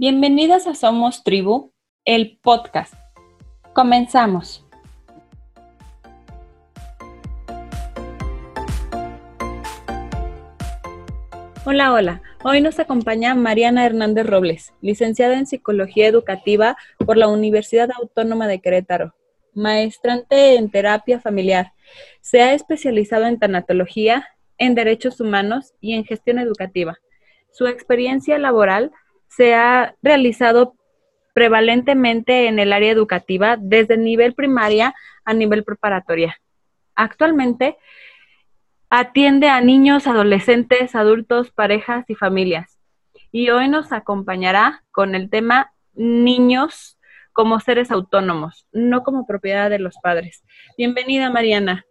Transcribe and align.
Bienvenidas 0.00 0.66
a 0.66 0.74
Somos 0.74 1.24
Tribu, 1.24 1.74
el 2.06 2.38
podcast. 2.40 2.94
Comenzamos. 3.74 4.66
Hola, 11.66 11.92
hola. 11.92 12.22
Hoy 12.42 12.62
nos 12.62 12.78
acompaña 12.78 13.34
Mariana 13.34 13.84
Hernández 13.84 14.24
Robles, 14.24 14.72
licenciada 14.80 15.34
en 15.34 15.46
Psicología 15.46 16.06
Educativa 16.06 16.78
por 17.04 17.18
la 17.18 17.28
Universidad 17.28 17.90
Autónoma 17.92 18.48
de 18.48 18.62
Querétaro, 18.62 19.14
maestrante 19.52 20.54
en 20.54 20.70
terapia 20.70 21.20
familiar. 21.20 21.74
Se 22.22 22.40
ha 22.40 22.54
especializado 22.54 23.26
en 23.26 23.38
tanatología, 23.38 24.28
en 24.56 24.74
derechos 24.74 25.20
humanos 25.20 25.74
y 25.78 25.92
en 25.92 26.06
gestión 26.06 26.38
educativa. 26.38 26.96
Su 27.52 27.66
experiencia 27.66 28.38
laboral 28.38 28.92
se 29.30 29.54
ha 29.54 29.94
realizado 30.02 30.74
prevalentemente 31.34 32.48
en 32.48 32.58
el 32.58 32.72
área 32.72 32.90
educativa 32.90 33.56
desde 33.58 33.96
nivel 33.96 34.34
primaria 34.34 34.94
a 35.24 35.32
nivel 35.32 35.64
preparatoria. 35.64 36.36
Actualmente 36.96 37.78
atiende 38.90 39.48
a 39.48 39.60
niños, 39.60 40.06
adolescentes, 40.06 40.94
adultos, 40.94 41.52
parejas 41.52 42.04
y 42.10 42.16
familias. 42.16 42.78
Y 43.30 43.50
hoy 43.50 43.68
nos 43.68 43.92
acompañará 43.92 44.82
con 44.90 45.14
el 45.14 45.30
tema 45.30 45.72
niños 45.94 46.98
como 47.32 47.60
seres 47.60 47.92
autónomos, 47.92 48.66
no 48.72 49.04
como 49.04 49.26
propiedad 49.26 49.70
de 49.70 49.78
los 49.78 49.94
padres. 50.02 50.42
Bienvenida, 50.76 51.30
Mariana. 51.30 51.86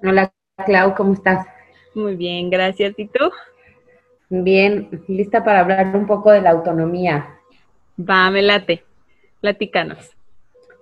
Hola, 0.00 0.32
Clau, 0.64 0.94
¿cómo 0.94 1.14
estás? 1.14 1.44
Muy 1.96 2.14
bien, 2.14 2.48
gracias. 2.48 2.94
¿Y 2.96 3.08
tú? 3.08 3.30
Bien, 4.34 4.88
lista 5.08 5.44
para 5.44 5.60
hablar 5.60 5.94
un 5.94 6.06
poco 6.06 6.30
de 6.30 6.40
la 6.40 6.52
autonomía. 6.52 7.38
Va, 8.00 8.30
me 8.30 8.40
late. 8.40 8.82
Platícanos. 9.42 10.16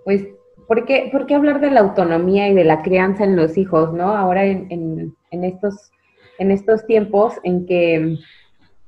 Pues, 0.05 0.29
¿por 0.69 0.85
qué, 0.85 1.09
¿por 1.11 1.27
qué 1.27 1.35
hablar 1.35 1.61
de 1.61 1.73
la 1.73 1.81
autonomía 1.81 2.47
y 2.47 2.55
de 2.55 2.63
la 2.63 2.81
crianza 2.83 3.25
en 3.25 3.35
los 3.35 3.59
hijos, 3.59 3.93
no? 3.93 4.17
Ahora 4.17 4.45
en, 4.45 5.17
en, 5.33 5.45
estos, 5.45 5.91
en 6.39 6.53
estos 6.53 6.87
tiempos 6.87 7.35
en 7.43 7.67
que, 7.67 8.19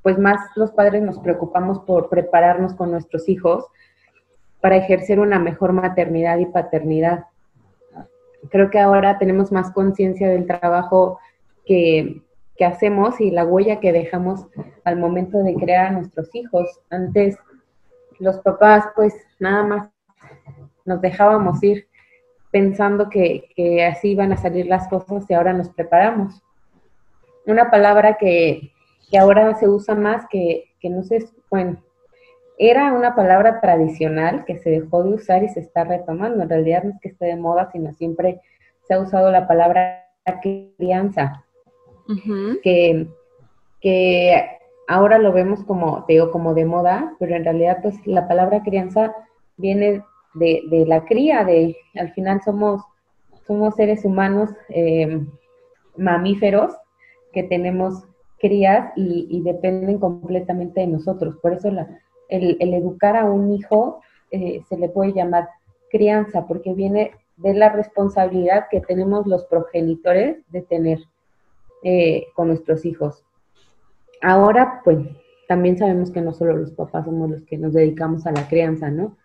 pues, 0.01 0.17
más 0.17 0.39
los 0.55 0.71
padres 0.71 1.03
nos 1.03 1.19
preocupamos 1.19 1.81
por 1.81 2.09
prepararnos 2.09 2.73
con 2.75 2.93
nuestros 2.93 3.29
hijos 3.29 3.67
para 4.61 4.77
ejercer 4.77 5.19
una 5.19 5.41
mejor 5.41 5.73
maternidad 5.73 6.39
y 6.39 6.47
paternidad. 6.47 7.25
Creo 8.49 8.71
que 8.71 8.79
ahora 8.79 9.19
tenemos 9.19 9.51
más 9.51 9.73
conciencia 9.73 10.29
del 10.29 10.47
trabajo 10.47 11.19
que, 11.67 12.23
que 12.63 12.67
hacemos 12.67 13.21
y 13.21 13.33
la 13.33 13.45
huella 13.45 13.81
que 13.81 13.91
dejamos 13.91 14.47
al 14.85 14.97
momento 14.97 15.39
de 15.39 15.57
crear 15.57 15.87
a 15.87 15.91
nuestros 15.91 16.33
hijos. 16.33 16.81
Antes 16.91 17.37
los 18.21 18.39
papás 18.39 18.85
pues 18.95 19.17
nada 19.41 19.65
más 19.65 19.91
nos 20.85 21.01
dejábamos 21.01 21.61
ir 21.65 21.89
pensando 22.53 23.09
que, 23.09 23.49
así 23.91 24.11
iban 24.11 24.31
a 24.31 24.37
salir 24.37 24.67
las 24.67 24.87
cosas 24.87 25.29
y 25.29 25.35
ahora 25.35 25.53
nos 25.53 25.71
preparamos. 25.71 26.41
Una 27.47 27.69
palabra 27.69 28.17
que, 28.17 28.71
ahora 29.19 29.57
se 29.57 29.69
usa 29.69 29.97
más, 29.97 30.29
que, 30.31 30.67
que 30.79 30.89
no 30.89 31.03
sé, 31.03 31.19
bueno, 31.51 31.83
era 32.59 32.93
una 32.93 33.17
palabra 33.17 33.61
tradicional 33.61 34.45
que 34.45 34.59
se 34.59 34.71
dejó 34.71 35.03
de 35.03 35.15
usar 35.15 35.43
y 35.43 35.49
se 35.49 35.59
está 35.59 35.83
retomando. 35.83 36.45
En 36.45 36.49
realidad 36.49 36.85
no 36.85 36.91
es 36.91 37.01
que 37.01 37.09
esté 37.09 37.27
de 37.27 37.37
moda, 37.37 37.69
sino 37.73 37.93
siempre 37.93 38.41
se 38.87 38.95
ha 38.95 39.01
usado 39.01 39.33
la 39.33 39.49
palabra 39.49 40.07
crianza 40.41 41.45
que, 42.63 43.07
que 43.81 44.49
ahora 44.89 45.19
lo 45.19 45.33
vemos 45.33 45.65
como, 45.65 46.05
digo, 46.09 46.31
como 46.31 46.55
de 46.55 46.65
moda, 46.65 47.15
pero 47.19 47.35
en 47.35 47.45
realidad 47.45 47.79
pues 47.83 47.95
la 48.07 48.29
palabra 48.29 48.63
crianza 48.63 49.15
viene 49.57 50.03
de, 50.35 50.63
de 50.71 50.87
la 50.87 51.05
cría, 51.05 51.45
de 51.45 51.77
al 51.95 52.13
final 52.13 52.41
somos, 52.45 52.83
somos 53.47 53.75
seres 53.75 54.05
humanos 54.05 54.51
eh, 54.69 55.21
mamíferos 55.97 56.75
que 57.33 57.43
tenemos 57.43 58.05
crías 58.39 58.93
y, 58.97 59.41
dependen 59.45 59.99
completamente 59.99 60.81
de 60.81 60.89
nosotros. 60.89 61.37
Por 61.41 61.53
eso 61.55 61.71
la, 61.71 61.89
el, 62.29 62.57
educar 62.75 63.17
a 63.17 63.25
un 63.25 63.53
hijo 63.53 64.01
eh, 64.31 64.63
se 64.69 64.77
le 64.77 64.89
puede 64.89 65.13
llamar 65.13 65.49
crianza, 65.91 66.47
porque 66.47 66.75
viene 66.75 67.13
de 67.37 67.55
la 67.55 67.69
responsabilidad 67.69 68.67
que 68.71 68.81
tenemos 68.81 69.27
los 69.27 69.45
progenitores 69.45 70.39
de 70.51 70.63
tener 70.63 70.99
eh, 71.83 72.27
con 72.35 72.49
nuestros 72.49 72.85
hijos. 72.85 73.25
Ahora, 74.21 74.81
pues, 74.85 74.99
también 75.49 75.77
sabemos 75.77 76.11
que 76.11 76.21
no 76.21 76.33
solo 76.33 76.57
los 76.57 76.71
papás 76.73 77.05
somos 77.05 77.31
los 77.31 77.43
que 77.43 77.59
nos 77.59 77.73
dedicamos 77.73 78.27
a 78.27 78.33
la 78.33 78.49
crianza, 78.49 78.91
¿no? 78.91 79.17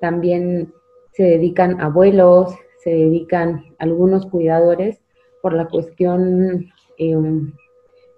También 0.00 0.72
se 1.12 1.22
dedican 1.22 1.80
abuelos, 1.80 2.54
se 2.82 2.90
dedican 2.90 3.64
algunos 3.78 4.26
cuidadores 4.26 5.00
por 5.42 5.52
la 5.52 5.68
cuestión 5.68 6.72
em, 6.98 7.52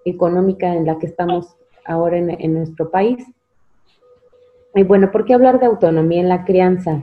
económica 0.05 0.73
en 0.73 0.85
la 0.85 0.97
que 0.97 1.07
estamos 1.07 1.55
ahora 1.85 2.17
en, 2.17 2.53
nuestro 2.53 2.89
país. 2.89 3.25
Y 4.73 4.83
bueno, 4.83 5.11
¿por 5.11 5.25
qué 5.25 5.33
hablar 5.33 5.59
de 5.59 5.65
autonomía 5.65 6.21
en 6.21 6.29
la 6.29 6.45
crianza? 6.45 7.01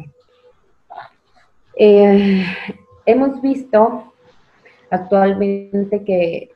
Eh, 1.76 2.44
hemos 3.06 3.40
visto 3.42 4.12
actualmente 4.90 6.04
que 6.04 6.51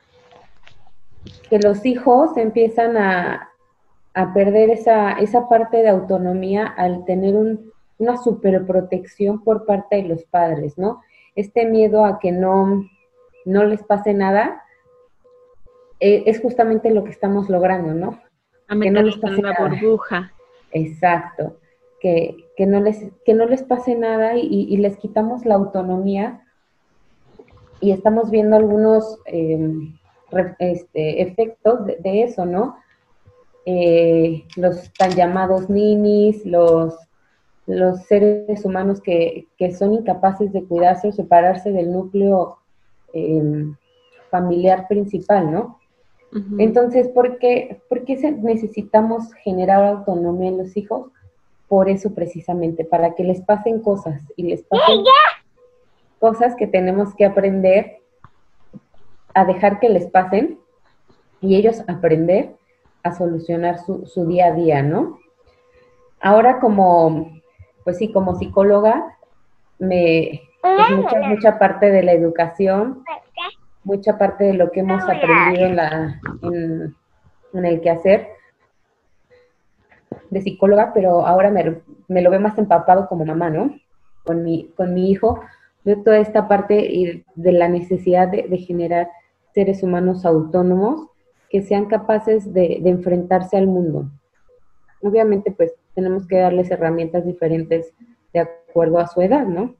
que 1.49 1.59
los 1.59 1.85
hijos 1.85 2.37
empiezan 2.37 2.97
a, 2.97 3.49
perder 4.33 4.71
esa, 4.71 5.11
esa, 5.19 5.47
parte 5.47 5.77
de 5.77 5.89
autonomía 5.89 6.65
al 6.65 7.05
tener 7.05 7.35
una 7.99 8.17
superprotección 8.17 9.43
por 9.43 9.67
parte 9.67 9.97
de 9.97 10.03
los 10.03 10.23
padres, 10.23 10.75
¿no? 10.79 11.01
Este 11.35 11.67
miedo 11.67 12.03
a 12.03 12.17
que 12.17 12.31
no, 12.31 12.83
no 13.45 13.63
les 13.63 13.83
pase 13.83 14.15
nada 14.15 14.63
eh, 15.99 16.23
es 16.25 16.41
justamente 16.41 16.91
lo 16.91 17.03
que 17.03 17.11
estamos 17.11 17.49
logrando, 17.49 17.93
¿no? 17.93 18.19
A 18.67 18.79
que 18.79 18.91
no 18.91 19.01
les 19.01 19.17
pase 19.17 19.39
una 19.39 19.55
burbuja. 19.57 20.33
Exacto. 20.71 21.57
Que, 21.99 22.37
no 22.59 22.79
les, 22.79 23.11
que 23.25 23.33
no 23.33 23.45
les 23.45 23.63
pase 23.63 23.95
nada 23.95 24.37
y, 24.37 24.77
les 24.77 24.97
quitamos 24.97 25.45
la 25.45 25.55
autonomía 25.55 26.45
y 27.81 27.91
estamos 27.91 28.31
viendo 28.31 28.55
algunos 28.55 29.19
em, 29.25 29.97
este, 30.59 31.21
efectos 31.21 31.85
de, 31.85 32.23
eso, 32.23 32.45
¿no? 32.45 32.77
Eh, 33.65 34.43
los 34.55 34.91
tan 34.93 35.11
llamados 35.11 35.69
ninis, 35.69 36.45
los, 36.45 36.95
los 37.65 38.03
seres 38.03 38.63
humanos 38.63 39.01
que, 39.01 39.47
son 39.77 39.93
incapaces 39.93 40.51
de 40.53 40.63
cuidarse 40.63 41.09
o 41.09 41.11
separarse 41.11 41.71
del 41.71 41.91
núcleo 41.91 42.57
em, 43.13 43.75
familiar 44.29 44.87
principal, 44.87 45.51
¿no? 45.51 45.79
Entonces, 46.59 47.07
¿por 47.07 47.39
qué, 47.39 47.81
¿por 47.87 48.03
qué 48.03 48.15
necesitamos 48.43 49.33
generar 49.35 49.83
autonomía 49.83 50.49
en 50.49 50.57
los 50.57 50.75
hijos? 50.75 51.09
Por 51.67 51.89
eso 51.89 52.13
precisamente, 52.13 52.83
para 52.83 53.15
que 53.15 53.23
les 53.23 53.41
pasen 53.41 53.79
cosas 53.79 54.21
y 54.35 54.43
les 54.43 54.61
pasen 54.63 55.03
cosas 56.19 56.55
que 56.55 56.67
tenemos 56.67 57.15
que 57.15 57.25
aprender 57.25 57.99
a 59.37 59.45
dejar 59.45 59.79
que 59.79 59.89
les 59.89 60.07
pasen 60.07 60.57
y 61.41 61.57
ellos 61.57 61.83
aprender 61.87 62.55
a 63.03 63.13
solucionar 63.13 63.77
su, 63.77 64.25
día 64.25 64.47
a 64.47 64.51
día, 64.51 64.81
¿no? 64.81 65.19
Ahora 66.19 66.59
como, 66.59 67.39
pues 67.83 67.99
sí, 67.99 68.11
como 68.11 68.33
psicóloga, 68.33 69.15
me, 69.77 70.41
mucha, 70.89 71.19
mucha 71.21 71.59
parte 71.59 71.91
de 71.91 72.01
la 72.01 72.13
educación, 72.13 73.03
mucha 73.83 74.17
parte 74.17 74.45
de 74.45 74.53
lo 74.53 74.71
que 74.71 74.79
hemos 74.79 75.03
aprendido 75.03 75.67
en, 75.67 75.75
la, 75.75 76.19
en, 76.41 77.65
el 77.65 77.79
quehacer 77.81 78.29
de 80.31 80.41
psicóloga, 80.41 80.93
pero 80.95 81.27
ahora 81.27 81.51
me, 81.51 81.79
me, 82.07 82.23
lo 82.23 82.31
veo 82.31 82.39
más 82.39 82.57
empapado 82.57 83.07
como 83.07 83.23
mamá, 83.23 83.51
¿no? 83.51 83.75
Con 84.25 84.43
mi, 84.43 84.69
con 84.75 84.95
mi 84.95 85.11
hijo, 85.11 85.41
veo 85.85 86.01
toda 86.01 86.17
esta 86.17 86.47
parte 86.47 87.23
de 87.35 87.51
la 87.51 87.67
necesidad 87.67 88.29
de 88.29 88.57
generar 88.57 89.11
seres 89.57 89.81
humanos 89.81 90.23
autónomos 90.23 91.09
que 91.49 91.63
sean 91.63 91.85
capaces 91.85 92.53
de, 92.53 92.79
enfrentarse 92.85 93.57
al 93.57 93.65
mundo. 93.65 94.07
Obviamente, 95.01 95.49
pues 95.49 95.73
tenemos 95.95 96.27
que 96.27 96.37
darles 96.37 96.69
herramientas 96.69 97.25
diferentes 97.25 97.91
de 98.33 98.41
acuerdo 98.41 98.99
a 98.99 99.07
su 99.07 99.19
edad, 99.19 99.47
¿no? 99.47 99.73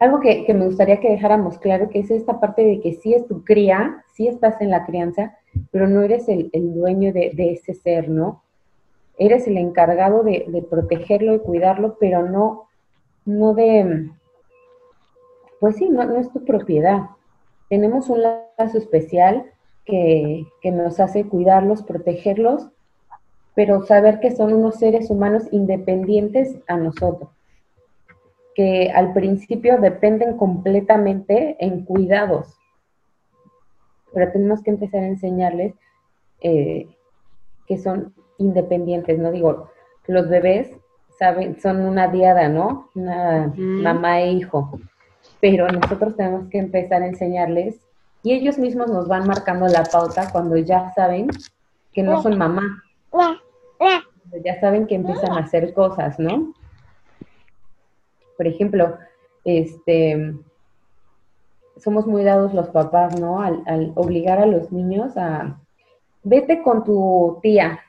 Algo 0.00 0.18
que, 0.18 0.44
me 0.52 0.66
gustaría 0.66 0.98
que 0.98 1.08
dejáramos 1.08 1.60
claro, 1.60 1.88
que 1.88 2.00
es 2.00 2.10
esta 2.10 2.40
parte 2.40 2.64
de 2.64 2.80
que 2.80 2.94
sí 2.94 3.14
es 3.14 3.28
tu 3.28 3.44
cría, 3.44 4.04
sí 4.12 4.26
estás 4.26 4.60
en 4.60 4.70
la 4.70 4.84
crianza, 4.84 5.36
pero 5.70 5.86
no 5.86 6.02
eres 6.02 6.28
el, 6.28 6.50
dueño 6.52 7.12
de, 7.12 7.32
ese 7.36 7.74
ser, 7.74 8.08
¿no? 8.08 8.42
Eres 9.18 9.46
el 9.46 9.56
encargado 9.56 10.24
de, 10.24 10.66
protegerlo 10.68 11.36
y 11.36 11.38
cuidarlo, 11.38 11.96
pero 12.00 12.28
no, 12.28 12.66
no 13.24 13.54
de, 13.54 14.10
pues 15.60 15.76
sí, 15.76 15.88
no, 15.88 16.04
no 16.04 16.16
es 16.16 16.32
tu 16.32 16.44
propiedad 16.44 17.10
tenemos 17.68 18.08
un 18.08 18.22
lazo 18.22 18.78
especial 18.78 19.50
que, 19.84 20.46
nos 20.64 21.00
hace 21.00 21.24
cuidarlos, 21.24 21.82
protegerlos, 21.82 22.68
pero 23.54 23.82
saber 23.84 24.20
que 24.20 24.34
son 24.34 24.52
unos 24.52 24.76
seres 24.76 25.10
humanos 25.10 25.44
independientes 25.50 26.56
a 26.68 26.76
nosotros, 26.76 27.30
que 28.54 28.90
al 28.90 29.12
principio 29.12 29.78
dependen 29.78 30.36
completamente 30.36 31.56
en 31.58 31.84
cuidados, 31.84 32.56
pero 34.12 34.30
tenemos 34.30 34.62
que 34.62 34.70
empezar 34.70 35.02
a 35.02 35.08
enseñarles 35.08 35.74
eh, 36.40 36.88
que 37.66 37.78
son 37.78 38.14
independientes, 38.38 39.18
¿no? 39.18 39.32
Digo, 39.32 39.70
los 40.06 40.28
bebés 40.28 40.70
saben, 41.18 41.60
son 41.60 41.80
una 41.80 42.08
diada, 42.08 42.48
¿no? 42.48 42.90
Una 42.94 43.52
mamá 43.56 44.20
e 44.20 44.32
hijo, 44.32 44.78
pero 45.40 45.68
nosotros 45.68 46.16
tenemos 46.16 46.48
que 46.48 46.58
empezar 46.58 47.02
a 47.02 47.06
enseñarles 47.06 47.80
y 48.22 48.32
ellos 48.32 48.58
mismos 48.58 48.88
nos 48.88 49.08
van 49.08 49.26
marcando 49.26 49.66
la 49.68 49.84
pauta 49.84 50.30
cuando 50.32 50.56
ya 50.56 50.92
saben 50.94 51.28
que 51.92 52.02
no 52.02 52.22
son 52.22 52.36
mamá. 52.36 52.82
Ya 54.44 54.60
saben 54.60 54.86
que 54.86 54.96
empiezan 54.96 55.32
a 55.32 55.40
hacer 55.40 55.72
cosas, 55.72 56.18
¿no? 56.18 56.52
Por 58.36 58.46
ejemplo, 58.46 58.98
este, 59.44 60.34
somos 61.78 62.06
muy 62.06 62.24
dados 62.24 62.52
los 62.52 62.68
papás, 62.68 63.18
¿no? 63.18 63.40
Al, 63.40 63.92
obligar 63.94 64.38
a 64.38 64.46
los 64.46 64.70
niños 64.72 65.16
a, 65.16 65.58
vete 66.22 66.62
con 66.62 66.84
tu 66.84 67.38
tía, 67.40 67.80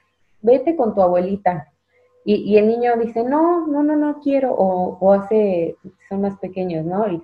vete 0.42 0.76
con 0.76 0.96
tu 0.96 1.02
abuelita. 1.02 1.68
Y, 2.26 2.58
el 2.58 2.68
niño 2.68 2.96
dice, 2.98 3.24
no, 3.24 3.66
no, 3.66 3.82
no, 3.82 3.96
no 3.96 4.20
quiero, 4.20 4.54
o, 4.54 4.98
o 5.00 5.14
hace, 5.14 5.76
son 6.08 6.22
más 6.22 6.38
pequeños, 6.38 6.86
¿no? 6.86 7.10
Y, 7.12 7.24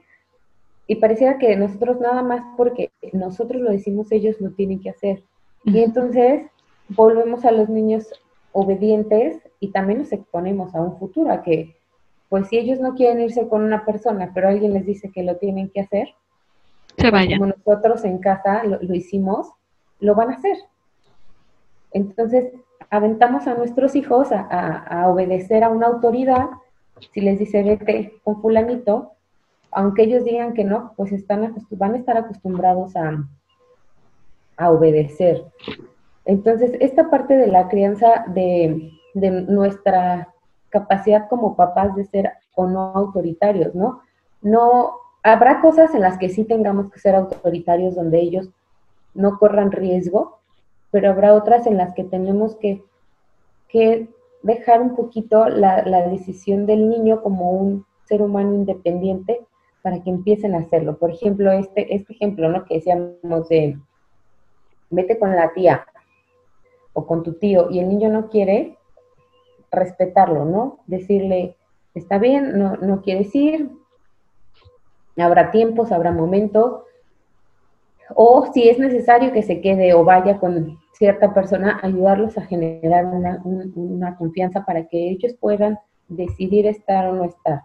y 0.87 0.95
pareciera 0.95 1.37
que 1.37 1.55
nosotros 1.55 1.99
nada 1.99 2.21
más 2.21 2.41
porque 2.57 2.91
nosotros 3.11 3.61
lo 3.61 3.71
decimos, 3.71 4.11
ellos 4.11 4.39
lo 4.39 4.51
tienen 4.51 4.79
que 4.79 4.91
hacer. 4.91 5.23
Y 5.63 5.79
entonces 5.79 6.43
volvemos 6.89 7.43
a 7.45 7.51
los 7.51 7.69
niños 7.69 8.11
obedientes 8.51 9.39
y 9.59 9.71
también 9.71 9.99
nos 9.99 10.11
exponemos 10.11 10.75
a 10.75 10.81
un 10.81 10.97
futuro, 10.97 11.31
a 11.31 11.41
que, 11.41 11.75
pues 12.29 12.47
si 12.47 12.57
ellos 12.57 12.79
no 12.79 12.93
quieren 12.93 13.21
irse 13.21 13.47
con 13.47 13.63
una 13.63 13.83
persona, 13.83 14.31
pero 14.33 14.47
alguien 14.47 14.73
les 14.73 14.85
dice 14.85 15.11
que 15.11 15.23
lo 15.23 15.37
tienen 15.37 15.69
que 15.69 15.81
hacer, 15.81 16.09
se 16.97 17.11
vayan. 17.11 17.39
Como 17.39 17.53
nosotros 17.57 18.05
en 18.05 18.19
casa 18.19 18.63
lo, 18.63 18.93
hicimos, 18.93 19.51
lo 19.99 20.15
van 20.15 20.31
a 20.31 20.35
hacer. 20.35 20.57
Entonces, 21.91 22.53
aventamos 22.89 23.47
a 23.47 23.55
nuestros 23.55 23.95
hijos 23.95 24.31
a, 24.31 24.41
a 24.41 25.09
obedecer 25.09 25.63
a 25.63 25.69
una 25.69 25.87
autoridad. 25.87 26.47
Si 27.11 27.21
les 27.21 27.39
dice 27.39 27.63
vete 27.63 28.13
con 28.23 28.41
fulanito, 28.41 29.14
aunque 29.75 30.03
ellos 30.03 30.23
digan 30.23 30.53
que 30.53 30.63
no, 30.63 30.93
pues 30.95 31.11
están 31.11 31.53
van 31.71 31.93
a 31.93 31.97
estar 31.97 32.17
acostumbrados 32.17 32.93
a, 32.95 33.27
obedecer. 34.69 35.43
Entonces, 36.23 36.71
esta 36.79 37.09
parte 37.09 37.35
de 37.35 37.47
la 37.47 37.67
crianza 37.67 38.23
de, 38.29 38.93
nuestra 39.13 40.33
capacidad 40.69 41.27
como 41.27 41.57
papás 41.57 41.93
de 41.95 42.05
ser 42.05 42.31
o 42.55 42.67
no 42.67 42.93
autoritarios, 42.95 43.75
¿no? 43.75 44.01
No, 44.41 44.93
habrá 45.23 45.61
cosas 45.61 45.93
en 45.93 46.01
las 46.01 46.17
que 46.17 46.29
sí 46.29 46.45
tengamos 46.45 46.89
que 46.91 46.99
ser 46.99 47.15
autoritarios 47.15 47.95
donde 47.95 48.19
ellos 48.19 48.49
no 49.13 49.37
corran 49.37 49.71
riesgo, 49.71 50.39
pero 50.91 51.11
habrá 51.11 51.33
otras 51.33 51.67
en 51.67 51.77
las 51.77 51.93
que 51.93 52.05
tenemos 52.05 52.55
que, 52.55 52.83
dejar 54.41 54.81
un 54.81 54.95
poquito 54.95 55.49
la 55.49 56.07
decisión 56.07 56.65
del 56.65 56.87
niño 56.87 57.21
como 57.21 57.51
un 57.51 57.85
ser 58.05 58.21
humano 58.21 58.53
independiente 58.53 59.41
para 59.85 60.01
que 60.01 60.09
empiecen 60.09 60.55
a 60.55 60.61
hacerlo. 60.61 60.97
Por 60.97 61.11
ejemplo, 61.11 61.51
este, 61.51 61.93
este 61.93 62.13
ejemplo, 62.13 62.49
¿no? 62.49 62.65
Que 62.65 62.77
decíamos 62.77 63.47
de, 63.49 63.77
vete 64.89 65.19
con 65.19 65.35
la 65.35 65.53
tía 65.53 65.85
o 66.93 67.05
con 67.05 67.21
tu 67.21 67.33
tío 67.33 67.69
y 67.69 67.77
el 67.77 67.87
niño 67.87 68.09
no 68.09 68.31
quiere, 68.31 68.79
respetarlo, 69.71 70.43
¿no? 70.43 70.79
Decirle, 70.87 71.55
está 71.93 72.17
bien, 72.17 72.57
no, 72.57 72.77
no 72.77 73.03
quieres 73.03 73.35
ir, 73.35 73.69
habrá 75.17 75.51
tiempos, 75.51 75.91
habrá 75.91 76.11
momentos, 76.11 76.81
o 78.15 78.51
si 78.55 78.67
es 78.67 78.79
necesario 78.79 79.33
que 79.33 79.43
se 79.43 79.61
quede 79.61 79.93
o 79.93 80.03
vaya 80.03 80.39
con 80.39 80.79
cierta 80.93 81.31
persona, 81.31 81.79
ayudarlos 81.83 82.39
a 82.39 82.41
generar 82.41 83.05
una, 83.05 83.39
una 83.75 84.17
confianza 84.17 84.65
para 84.65 84.87
que 84.87 85.11
ellos 85.11 85.35
puedan 85.39 85.77
decidir 86.07 86.65
estar 86.65 87.05
o 87.05 87.13
no 87.13 87.25
estar. 87.25 87.61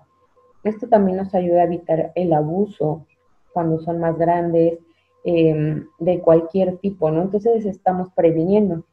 Esto 0.64 0.88
también 0.88 1.16
nos 1.16 1.34
ayuda 1.34 1.62
a 1.62 1.64
evitar 1.64 2.12
el 2.14 2.32
abuso 2.32 3.06
cuando 3.52 3.80
son 3.80 3.98
más 4.00 4.16
grandes, 4.18 4.78
em, 5.24 5.86
de 5.98 6.20
cualquier 6.20 6.78
tipo, 6.78 7.10
¿no? 7.10 7.22
Entonces 7.22 7.64
estamos 7.66 8.10
previniendo. 8.14 8.84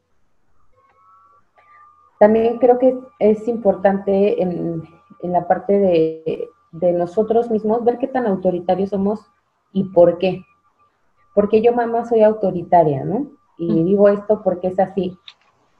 También 2.18 2.58
creo 2.58 2.78
que 2.78 2.98
es 3.18 3.46
importante 3.46 4.42
en, 4.42 4.82
la 5.22 5.46
parte 5.46 5.78
de, 5.78 6.48
de, 6.72 6.92
nosotros 6.92 7.50
mismos 7.50 7.84
ver 7.84 7.98
qué 7.98 8.08
tan 8.08 8.26
autoritarios 8.26 8.90
somos 8.90 9.20
y 9.72 9.84
por 9.84 10.18
qué. 10.18 10.42
Porque 11.34 11.62
yo 11.62 11.72
mamá 11.72 12.04
soy 12.04 12.22
autoritaria, 12.22 13.04
¿no? 13.04 13.30
Y 13.56 13.84
digo 13.84 14.08
esto 14.08 14.42
porque 14.42 14.68
es 14.68 14.78
así. 14.78 15.16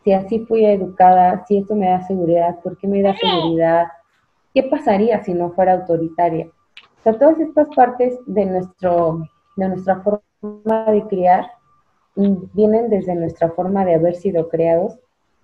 Si 0.05 0.13
así 0.13 0.41
fui 0.47 0.65
educada, 0.65 1.45
si 1.47 1.59
esto 1.59 1.75
me 1.75 1.89
da 1.89 2.03
seguridad, 2.03 2.61
¿por 2.61 2.77
qué 2.79 2.87
me 2.87 3.03
da 3.03 3.17
seguridad? 3.17 3.89
¿Qué 4.55 4.63
pasaría 4.65 5.23
si 5.25 5.35
no 5.35 5.51
fuera 5.51 5.75
autoritaria? 5.75 6.47
O 6.47 7.03
sea, 7.03 7.19
todas 7.19 7.39
estas 7.41 7.69
partes 7.75 8.19
de, 8.27 8.47
nuestro, 8.47 9.29
de 9.57 9.69
nuestra 9.69 10.01
forma 10.01 10.91
de 10.91 11.03
criar 11.09 11.47
vienen 12.17 12.91
desde 12.91 13.15
nuestra 13.15 13.51
forma 13.51 13.85
de 13.85 13.95
haber 13.95 14.17
sido 14.17 14.49
creados 14.49 14.99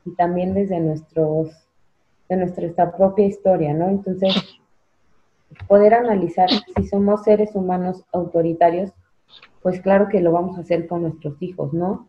y 0.04 0.14
también 0.16 0.54
desde 0.54 0.80
nuestros, 0.80 1.50
de 2.28 2.36
nuestra 2.36 2.96
propia 2.96 3.26
historia, 3.26 3.72
¿no? 3.72 3.88
Entonces, 3.88 4.34
poder 5.68 5.94
analizar 5.94 6.48
si 6.50 6.86
somos 6.86 7.22
seres 7.22 7.54
humanos 7.54 8.04
autoritarios, 8.12 8.92
pues 9.62 9.80
claro 9.80 10.08
que 10.08 10.20
lo 10.20 10.32
vamos 10.32 10.58
a 10.58 10.62
hacer 10.62 10.88
con 10.88 11.02
nuestros 11.02 11.40
hijos, 11.40 11.72
¿no? 11.72 12.08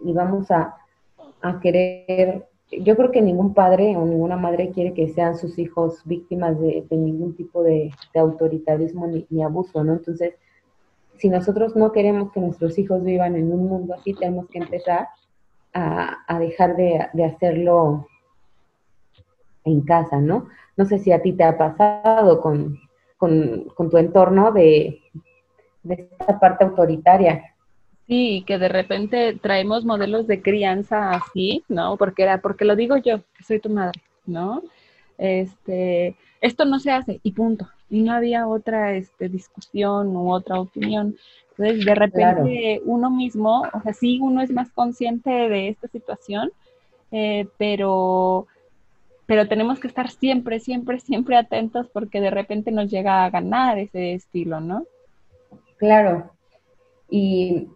Y 0.00 0.12
vamos 0.12 0.50
a, 0.50 0.76
a 1.42 1.60
querer 1.60 2.46
yo 2.70 2.96
creo 2.96 3.10
que 3.10 3.22
ningún 3.22 3.54
padre 3.54 3.96
o 3.96 4.04
ninguna 4.04 4.36
madre 4.36 4.70
quiere 4.70 4.92
que 4.92 5.08
sean 5.08 5.36
sus 5.36 5.58
hijos 5.58 6.02
víctimas 6.04 6.60
de, 6.60 6.86
ningún 6.90 7.34
tipo 7.34 7.62
de, 7.62 7.90
autoritarismo 8.14 9.06
ni, 9.06 9.42
abuso, 9.42 9.82
¿no? 9.84 9.94
Entonces, 9.94 10.34
si 11.16 11.28
nosotros 11.28 11.74
no 11.76 11.92
queremos 11.92 12.30
que 12.30 12.40
nuestros 12.40 12.78
hijos 12.78 13.02
vivan 13.04 13.36
en 13.36 13.52
un 13.52 13.68
mundo 13.68 13.94
así, 13.94 14.14
tenemos 14.14 14.48
que 14.48 14.58
empezar 14.58 15.08
a, 15.72 16.38
dejar 16.38 16.76
de, 16.76 17.24
hacerlo 17.24 18.06
en 19.64 19.80
casa, 19.82 20.20
¿no? 20.20 20.48
No 20.76 20.84
sé 20.84 20.98
si 20.98 21.10
a 21.10 21.22
ti 21.22 21.32
te 21.32 21.44
ha 21.44 21.56
pasado 21.56 22.40
con, 22.40 22.78
tu 23.18 23.96
entorno 23.96 24.52
de, 24.52 25.00
de 25.82 26.08
esta 26.20 26.38
parte 26.38 26.64
autoritaria. 26.64 27.54
Sí, 28.08 28.42
que 28.46 28.58
de 28.58 28.68
repente 28.68 29.38
traemos 29.40 29.84
modelos 29.84 30.26
de 30.26 30.40
crianza 30.40 31.10
así, 31.10 31.62
¿no? 31.68 31.98
Porque 31.98 32.22
era, 32.22 32.40
porque 32.40 32.64
lo 32.64 32.74
digo 32.74 32.96
yo, 32.96 33.18
que 33.36 33.44
soy 33.44 33.60
tu 33.60 33.68
madre, 33.68 34.00
¿no? 34.24 34.62
Este, 35.18 36.16
esto 36.40 36.64
no 36.64 36.78
se 36.78 36.90
hace 36.90 37.20
y 37.22 37.32
punto. 37.32 37.68
Y 37.90 38.00
no 38.00 38.12
había 38.12 38.48
otra 38.48 38.94
este, 38.94 39.28
discusión 39.28 40.16
u 40.16 40.32
otra 40.32 40.58
opinión. 40.58 41.16
Entonces, 41.50 41.84
de 41.84 41.94
repente 41.94 42.80
uno 42.86 43.10
mismo, 43.10 43.66
o 43.74 43.82
sea, 43.82 43.92
sí, 43.92 44.18
uno 44.22 44.40
es 44.40 44.50
más 44.52 44.70
consciente 44.70 45.28
de 45.28 45.68
esta 45.68 45.88
situación, 45.88 46.50
eh, 47.12 47.46
pero, 47.58 48.46
pero 49.26 49.48
tenemos 49.48 49.80
que 49.80 49.88
estar 49.88 50.10
siempre, 50.10 50.60
siempre, 50.60 51.00
siempre 51.00 51.36
atentos 51.36 51.88
porque 51.92 52.22
de 52.22 52.30
repente 52.30 52.70
nos 52.70 52.90
llega 52.90 53.24
a 53.24 53.30
ganar 53.30 53.78
ese 53.78 54.14
estilo, 54.14 54.60
¿no? 54.60 54.84
Claro. 55.76 56.30
Y 57.10 57.68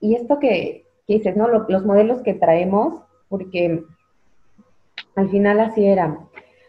y 0.00 0.14
esto 0.14 0.38
que, 0.38 0.86
dices, 1.06 1.36
¿no? 1.36 1.48
Los, 1.48 1.84
modelos 1.84 2.22
que 2.22 2.34
traemos, 2.34 3.02
porque 3.28 3.82
al 5.14 5.28
final 5.30 5.60
así 5.60 5.86
era. 5.86 6.18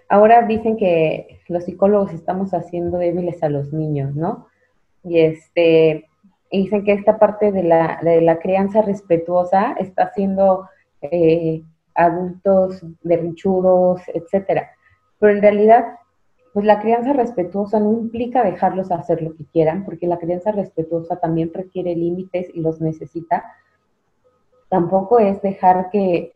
Ahora 0.09 0.43
dicen 0.43 0.77
que 0.77 1.39
los 1.47 1.65
psicólogos 1.65 2.13
estamos 2.13 2.53
haciendo 2.53 2.97
débiles 2.97 3.43
a 3.43 3.49
los 3.49 3.73
niños, 3.73 4.15
¿no? 4.15 4.47
Y 5.03 5.19
este, 5.19 6.09
dicen 6.51 6.83
que 6.83 6.93
esta 6.93 7.19
parte 7.19 7.51
de 7.51 7.63
la, 7.63 7.99
de 8.01 8.21
la 8.21 8.39
crianza 8.39 8.81
respetuosa 8.81 9.73
está 9.79 10.03
haciendo 10.03 10.69
eh, 11.01 11.61
adultos 11.95 12.81
derrichudos, 13.01 14.01
etcétera. 14.13 14.71
Pero 15.19 15.33
en 15.33 15.41
realidad 15.41 15.85
pues 16.57 16.65
la 16.65 16.79
crianza 16.79 17.13
respetuosa 17.13 17.79
no 17.79 17.93
implica 17.93 18.43
dejarlos 18.43 18.89
hacer 18.89 19.21
lo 19.21 19.35
que 19.35 19.45
quieran, 19.45 19.85
porque 19.85 20.07
la 20.07 20.17
crianza 20.17 20.51
respetuosa 20.51 21.17
también 21.17 21.51
requiere 21.53 21.95
límites 21.95 22.47
y 22.51 22.61
los 22.61 22.81
necesita. 22.81 23.45
Tampoco 24.67 25.19
es 25.19 25.39
dejar 25.43 25.91
que, 25.91 26.33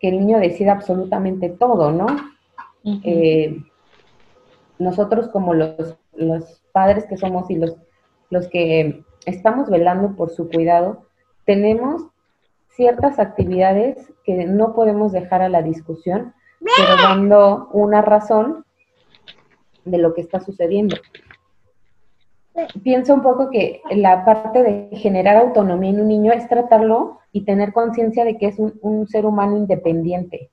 el 0.00 0.18
niño 0.18 0.38
decida 0.38 0.72
absolutamente 0.72 1.48
todo, 1.48 1.90
¿no? 1.92 2.04
Eh, 2.84 3.56
nosotros 4.78 5.28
como 5.28 5.54
los, 5.54 5.96
los, 6.12 6.62
padres 6.70 7.06
que 7.06 7.16
somos 7.16 7.50
y 7.50 7.54
los, 7.54 7.74
los 8.28 8.48
que 8.48 9.02
estamos 9.24 9.70
velando 9.70 10.14
por 10.14 10.28
su 10.28 10.50
cuidado, 10.50 11.06
tenemos 11.46 12.02
ciertas 12.68 13.18
actividades 13.18 14.12
que 14.24 14.44
no 14.44 14.74
podemos 14.74 15.12
dejar 15.12 15.40
a 15.40 15.48
la 15.48 15.62
discusión, 15.62 16.34
pero 16.60 17.02
dando 17.02 17.70
una 17.72 18.02
razón 18.02 18.66
de 19.84 19.98
lo 19.98 20.14
que 20.14 20.20
está 20.20 20.40
sucediendo. 20.40 20.96
Pienso 22.82 23.14
un 23.14 23.22
poco 23.22 23.50
que 23.50 23.82
la 23.90 24.24
parte 24.24 24.62
de 24.62 24.96
generar 24.96 25.36
autonomía 25.36 25.90
en 25.90 26.00
un 26.00 26.08
niño 26.08 26.32
es 26.32 26.48
tratarlo 26.48 27.18
y 27.32 27.44
tener 27.44 27.72
conciencia 27.72 28.24
de 28.24 28.38
que 28.38 28.46
es 28.46 28.58
un, 28.58 29.08
ser 29.08 29.26
humano 29.26 29.56
independiente 29.56 30.50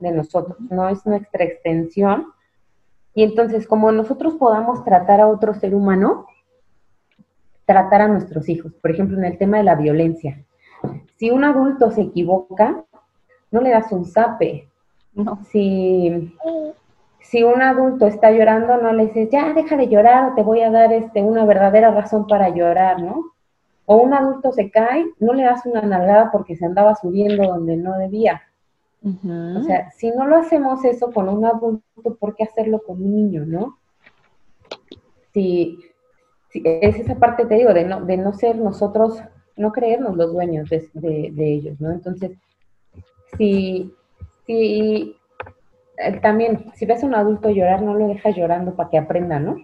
de 0.00 0.10
nosotros, 0.10 0.58
no 0.58 0.88
es 0.88 1.06
nuestra 1.06 1.44
extensión. 1.44 2.26
Y 3.14 3.22
entonces, 3.22 3.68
como 3.68 3.92
nosotros 3.92 4.34
podamos 4.34 4.84
tratar 4.84 5.20
a 5.20 5.28
otro 5.28 5.54
ser 5.54 5.76
humano, 5.76 6.26
tratar 7.64 8.02
a 8.02 8.08
nuestros 8.08 8.48
hijos, 8.48 8.72
por 8.74 8.90
ejemplo, 8.90 9.16
en 9.16 9.24
el 9.24 9.38
tema 9.38 9.58
de 9.58 9.64
la 9.64 9.76
violencia. 9.76 10.44
Si 11.16 11.30
un 11.30 11.44
adulto 11.44 11.92
se 11.92 12.02
equivoca, 12.02 12.84
no 13.52 13.60
le 13.60 13.70
das 13.70 13.92
un 13.92 14.04
zape. 14.04 14.68
No. 15.14 15.38
Si 15.44 16.34
si 17.24 17.42
un 17.42 17.62
adulto 17.62 18.06
está 18.06 18.30
llorando, 18.30 18.76
no 18.76 18.92
le 18.92 19.06
dices, 19.06 19.30
ya, 19.30 19.54
deja 19.54 19.76
de 19.76 19.88
llorar, 19.88 20.30
o 20.30 20.34
te 20.34 20.42
voy 20.42 20.60
a 20.60 20.70
dar 20.70 20.92
este, 20.92 21.22
una 21.22 21.46
verdadera 21.46 21.90
razón 21.90 22.26
para 22.26 22.50
llorar, 22.50 23.00
¿no? 23.02 23.32
O 23.86 23.96
un 23.96 24.12
adulto 24.12 24.52
se 24.52 24.70
cae, 24.70 25.06
no 25.20 25.32
le 25.32 25.44
das 25.44 25.64
una 25.64 25.80
nalgada 25.80 26.30
porque 26.30 26.54
se 26.54 26.66
andaba 26.66 26.94
subiendo 26.94 27.44
donde 27.44 27.76
no 27.76 27.96
debía. 27.98 28.42
O 29.02 29.62
sea, 29.62 29.90
si 29.90 30.10
no 30.10 30.26
lo 30.26 30.36
hacemos 30.36 30.84
eso 30.84 31.12
con 31.12 31.28
un 31.28 31.44
adulto, 31.44 32.14
¿por 32.18 32.34
qué 32.36 32.44
hacerlo 32.44 32.82
con 32.86 33.02
un 33.02 33.14
niño, 33.14 33.44
no? 33.44 33.78
Si, 35.32 35.78
es 36.52 36.98
esa 36.98 37.14
parte, 37.16 37.46
te 37.46 37.56
digo, 37.56 37.74
de 37.74 37.84
no, 37.84 38.02
de 38.04 38.16
no 38.16 38.32
ser 38.32 38.56
nosotros, 38.56 39.18
no 39.56 39.72
creernos 39.72 40.16
los 40.16 40.32
dueños 40.32 40.70
de, 40.70 41.30
de 41.32 41.52
ellos, 41.52 41.80
¿no? 41.80 41.90
Entonces, 41.90 42.32
si, 43.36 43.92
si 44.46 45.16
eh, 45.96 46.20
también, 46.20 46.72
si 46.74 46.86
ves 46.86 47.02
a 47.02 47.06
un 47.06 47.14
adulto 47.14 47.50
llorar, 47.50 47.82
no 47.82 47.94
lo 47.94 48.08
dejas 48.08 48.36
llorando 48.36 48.74
para 48.74 48.90
que 48.90 48.98
aprenda, 48.98 49.38
¿no? 49.38 49.56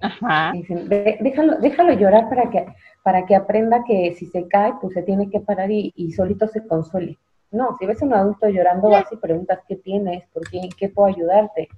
Ajá. 0.00 0.52
Dicen, 0.52 0.88
déjalo, 0.88 1.58
déjalo 1.58 1.92
llorar 1.92 2.28
para 2.28 2.50
que, 2.50 2.66
para 3.02 3.26
que 3.26 3.34
aprenda 3.34 3.84
que 3.84 4.14
si 4.14 4.26
se 4.26 4.48
cae, 4.48 4.74
pues 4.80 4.94
se 4.94 5.02
tiene 5.02 5.30
que 5.30 5.40
parar 5.40 5.70
y, 5.70 6.12
solito 6.12 6.48
se 6.48 6.66
consuele. 6.66 7.18
No, 7.50 7.76
si 7.78 7.86
ves 7.86 8.00
a 8.02 8.06
un 8.06 8.14
adulto 8.14 8.48
llorando, 8.48 8.90
vas 8.90 9.10
y 9.12 9.16
preguntas 9.16 9.60
qué 9.66 9.76
tienes, 9.76 10.24
por 10.32 10.48
qué, 10.48 10.68
qué 10.76 10.88
puedo 10.88 11.08
ayudarte. 11.08 11.68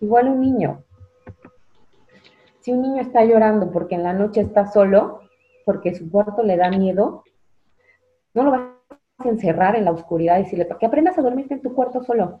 Igual 0.00 0.28
un 0.28 0.40
niño. 0.40 0.82
Si 2.60 2.72
un 2.72 2.82
niño 2.82 3.02
está 3.02 3.24
llorando 3.24 3.70
porque 3.70 3.94
en 3.94 4.02
la 4.02 4.14
noche 4.14 4.40
está 4.40 4.66
solo, 4.66 5.20
porque 5.64 5.94
su 5.94 6.10
cuarto 6.10 6.42
le 6.42 6.56
da 6.56 6.70
miedo, 6.70 7.24
no 8.32 8.44
lo 8.44 8.50
vas 8.50 8.60
a 9.18 9.28
encerrar 9.28 9.76
en 9.76 9.84
la 9.84 9.92
oscuridad 9.92 10.38
y 10.38 10.44
decirle, 10.44 10.64
para 10.64 10.78
que 10.78 10.86
aprendas 10.86 11.18
a 11.18 11.22
dormirte 11.22 11.54
en 11.54 11.62
tu 11.62 11.74
cuarto 11.74 12.02
solo. 12.02 12.40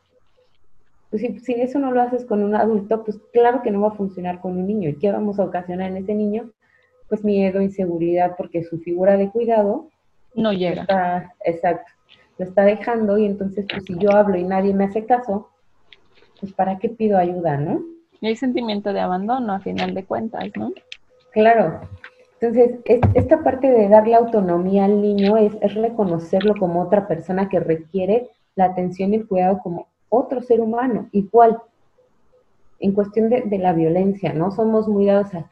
Pues 1.14 1.44
si, 1.44 1.52
eso 1.52 1.78
no 1.78 1.92
lo 1.92 2.02
haces 2.02 2.24
con 2.24 2.42
un 2.42 2.56
adulto, 2.56 3.04
pues 3.04 3.20
claro 3.32 3.62
que 3.62 3.70
no 3.70 3.82
va 3.82 3.90
a 3.90 3.92
funcionar 3.92 4.40
con 4.40 4.58
un 4.58 4.66
niño. 4.66 4.88
¿Y 4.90 4.96
qué 4.96 5.12
vamos 5.12 5.38
a 5.38 5.44
ocasionar 5.44 5.92
en 5.92 5.98
ese 5.98 6.12
niño? 6.12 6.50
Pues 7.08 7.22
miedo, 7.22 7.60
inseguridad, 7.60 8.34
porque 8.36 8.64
su 8.64 8.80
figura 8.80 9.16
de 9.16 9.30
cuidado 9.30 9.90
no 10.34 10.52
llega. 10.52 10.82
Está, 10.82 11.32
exacto, 11.44 11.92
lo 12.36 12.44
está 12.44 12.64
dejando 12.64 13.16
y 13.16 13.26
entonces 13.26 13.64
pues 13.70 13.84
si 13.84 13.96
yo 13.96 14.10
hablo 14.10 14.36
y 14.36 14.42
nadie 14.42 14.74
me 14.74 14.86
hace 14.86 15.06
caso, 15.06 15.50
pues 16.40 16.52
¿para 16.52 16.80
qué 16.80 16.88
pido 16.88 17.16
ayuda, 17.16 17.58
no? 17.58 17.80
Y 18.20 18.26
hay 18.26 18.34
sentimiento 18.34 18.92
de 18.92 18.98
abandono 18.98 19.52
a 19.52 19.60
final 19.60 19.94
de 19.94 20.04
cuentas, 20.04 20.50
¿no? 20.56 20.72
Claro. 21.30 21.80
Entonces, 22.40 22.80
esta 23.14 23.44
parte 23.44 23.70
de 23.70 23.88
darle 23.88 24.16
autonomía 24.16 24.86
al 24.86 25.00
niño 25.00 25.36
es, 25.36 25.52
es 25.60 25.74
reconocerlo 25.74 26.56
como 26.56 26.82
otra 26.82 27.06
persona 27.06 27.48
que 27.48 27.60
requiere 27.60 28.30
la 28.56 28.64
atención 28.64 29.12
y 29.12 29.18
el 29.18 29.28
cuidado 29.28 29.60
como 29.62 29.93
otro 30.16 30.40
ser 30.42 30.60
humano, 30.60 31.08
igual, 31.12 31.60
en 32.80 32.92
cuestión 32.92 33.30
de, 33.30 33.58
la 33.58 33.72
violencia, 33.72 34.32
¿no? 34.32 34.50
Somos 34.50 34.88
muy 34.88 35.06
dados 35.06 35.34
a 35.34 35.50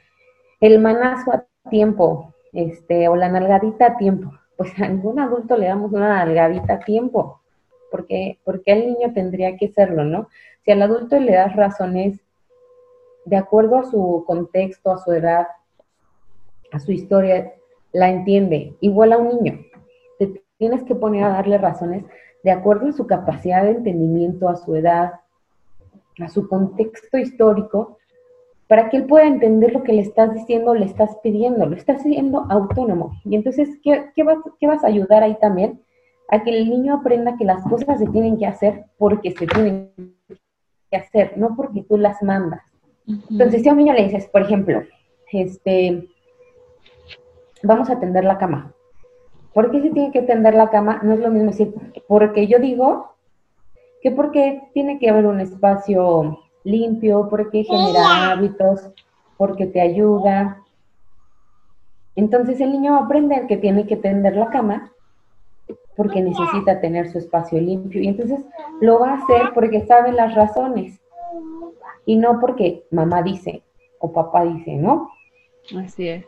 el 0.61 0.79
manazo 0.79 1.33
a 1.33 1.47
tiempo, 1.71 2.35
este, 2.53 3.09
o 3.09 3.17
la 3.17 3.29
nalgadita 3.29 3.87
a 3.87 3.97
tiempo. 3.97 4.31
Pues 4.57 4.79
a 4.79 4.89
ningún 4.89 5.19
adulto 5.19 5.57
le 5.57 5.67
damos 5.67 5.93
una 5.93 6.09
nalgadita 6.09 6.75
a 6.75 6.81
tiempo, 6.81 7.41
porque, 7.91 8.39
porque 8.45 8.73
el 8.73 8.87
niño 8.87 9.13
tendría 9.13 9.57
que 9.57 9.69
serlo, 9.69 10.05
¿no? 10.05 10.29
Si 10.65 10.71
al 10.71 10.83
adulto 10.83 11.19
le 11.19 11.33
das 11.33 11.57
razones 11.57 12.21
de 13.25 13.37
acuerdo 13.37 13.79
a 13.79 13.85
su 13.85 14.25
contexto, 14.27 14.93
a 14.93 14.99
su 14.99 15.13
edad, 15.13 15.47
a 16.71 16.79
su 16.79 16.93
historia, 16.93 17.55
la 17.93 18.11
entiende, 18.11 18.77
igual 18.81 19.13
a 19.13 19.19
un 19.19 19.29
niño. 19.29 19.61
Te 20.19 20.43
tienes 20.59 20.83
que 20.85 20.95
poner 20.95 21.25
a 21.25 21.31
darle 21.31 21.59
razones 21.59 22.05
de 22.43 22.51
acuerdo 22.51 22.89
a 22.89 22.93
su 22.93 23.07
capacidad 23.07 23.65
de 23.65 23.73
entendimiento, 23.73 24.49
a 24.49 24.57
su 24.57 24.75
edad, 24.75 25.13
a 26.19 26.29
su 26.29 26.49
contexto 26.49 27.19
histórico, 27.19 27.99
para 28.69 28.89
que 28.89 28.97
él 28.97 29.07
pueda 29.07 29.27
entender 29.27 29.73
lo 29.73 29.83
que 29.83 29.93
le 29.93 30.01
estás 30.01 30.33
diciendo, 30.33 30.75
le 30.75 30.87
estás 30.87 31.17
pidiendo, 31.23 31.67
lo 31.67 31.77
estás 31.77 31.99
haciendo 32.01 32.47
autónomo. 32.49 33.13
Y 33.25 33.37
entonces, 33.37 33.69
¿qué, 33.83 34.23
vas, 34.25 34.39
vas, 34.63 34.85
a 34.85 34.87
ayudar 34.87 35.23
ahí 35.23 35.37
también? 35.41 35.83
A 36.29 36.43
que 36.43 36.51
el 36.51 36.71
niño 36.71 36.95
aprenda 36.95 37.37
que 37.37 37.45
las 37.45 37.63
cosas 37.65 37.99
se 37.99 38.07
tienen 38.07 38.39
que 38.39 38.47
hacer 38.47 38.87
porque 38.97 39.33
se 39.33 39.47
tienen 39.47 39.91
que 40.91 40.97
hacer, 40.97 41.37
no 41.37 41.55
porque 41.55 41.83
tú 41.83 41.99
las 41.99 42.23
mandas. 42.23 42.63
Entonces, 43.07 43.63
si 43.63 43.69
a 43.69 43.73
un 43.73 43.79
niño 43.79 43.93
le 43.93 44.05
dices, 44.05 44.27
por 44.29 44.43
ejemplo, 44.43 44.83
este, 45.31 46.09
vamos 47.63 47.91
a 47.91 48.01
tender 48.01 48.25
la 48.25 48.39
cama, 48.39 48.73
¿Por 49.55 49.71
qué 49.71 49.83
se 49.83 49.91
tiene 49.91 50.13
que 50.13 50.23
tender 50.23 50.55
la 50.55 50.71
cama? 50.71 51.01
No 51.03 51.15
es 51.15 51.21
lo 51.21 51.31
mismo 51.31 51.51
decir, 51.51 51.75
porque 52.07 52.47
yo 52.47 52.59
digo 52.59 53.13
que 54.01 54.11
porque 54.11 54.63
tiene 54.73 54.99
que 54.99 55.11
haber 55.11 55.27
un 55.27 55.41
espacio 55.41 56.39
limpio, 56.65 57.29
porque 57.29 57.65
genera 57.65 58.33
hábitos, 58.33 58.91
porque 59.37 59.67
te 59.67 59.81
ayuda. 59.81 60.63
Entonces 62.17 62.61
el 62.61 62.73
niño 62.73 62.93
va 62.93 62.99
a 62.99 63.05
aprender 63.05 63.47
que 63.47 63.57
tiene 63.57 63.87
que 63.87 63.97
tender 63.97 64.37
la 64.37 64.51
cama 64.51 64.93
porque 65.97 66.23
necesita 66.23 66.81
tener 66.81 67.11
su 67.11 67.19
espacio 67.19 67.61
limpio. 67.61 68.01
Y 68.01 68.09
entonces 68.09 68.41
lo 68.81 68.99
va 68.99 69.11
a 69.11 69.15
hacer 69.15 69.53
porque 69.55 69.85
sabe 69.87 70.13
las 70.13 70.35
razones 70.35 71.01
y 72.07 72.17
no 72.17 72.41
porque 72.41 72.85
mamá 72.91 73.23
dice 73.23 73.63
o 73.99 74.13
papá 74.13 74.45
dice, 74.45 74.75
¿no? 74.75 75.11
Así 75.79 76.09
es. 76.09 76.25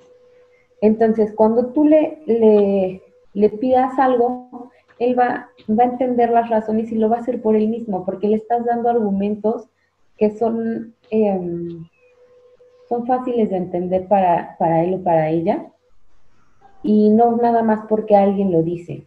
Entonces, 0.81 1.33
cuando 1.35 1.66
tú 1.66 1.85
le, 1.85 2.23
le, 2.26 3.02
le 3.34 3.50
pidas 3.50 3.98
algo, 3.98 4.70
él 4.98 5.18
va, 5.18 5.48
va 5.68 5.82
a 5.82 5.86
entender 5.86 6.30
las 6.30 6.48
razones 6.48 6.90
y 6.90 6.96
lo 6.96 7.08
va 7.08 7.16
a 7.16 7.20
hacer 7.20 7.42
por 7.42 7.56
él 7.56 7.68
mismo, 7.68 8.04
porque 8.04 8.28
le 8.28 8.36
estás 8.36 8.64
dando 8.64 8.88
argumentos 8.88 9.68
que 10.16 10.30
son, 10.30 10.94
em, 11.10 11.84
son 12.88 13.06
fáciles 13.06 13.50
de 13.50 13.56
entender 13.56 14.06
para, 14.06 14.56
para 14.58 14.84
él 14.84 14.94
o 14.94 15.02
para 15.02 15.30
ella, 15.30 15.66
y 16.82 17.10
no 17.10 17.36
nada 17.36 17.62
más 17.62 17.86
porque 17.88 18.14
alguien 18.14 18.52
lo 18.52 18.62
dice. 18.62 19.06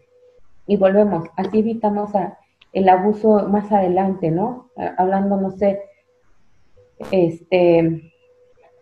Y 0.66 0.76
volvemos, 0.76 1.26
así 1.38 1.60
evitamos 1.60 2.14
a, 2.16 2.38
el 2.74 2.90
abuso 2.90 3.48
más 3.48 3.72
adelante, 3.72 4.30
¿no? 4.30 4.70
Hablando, 4.98 5.38
no 5.38 5.52
sé, 5.52 5.82
este, 7.12 8.12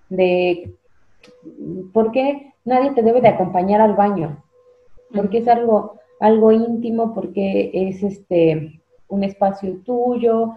de 0.10 0.74
por 1.94 2.12
qué 2.12 2.54
nadie 2.64 2.92
te 2.92 3.04
debe 3.04 3.22
de 3.22 3.28
acompañar 3.28 3.82
al 3.82 3.94
baño 3.94 4.45
porque 5.16 5.40
es 5.40 5.48
algo, 5.48 6.00
algo 6.20 6.52
íntimo, 6.52 7.14
porque 7.14 7.72
es 7.74 8.04
este 8.04 8.82
un 9.08 9.24
espacio 9.24 9.78
tuyo, 9.86 10.56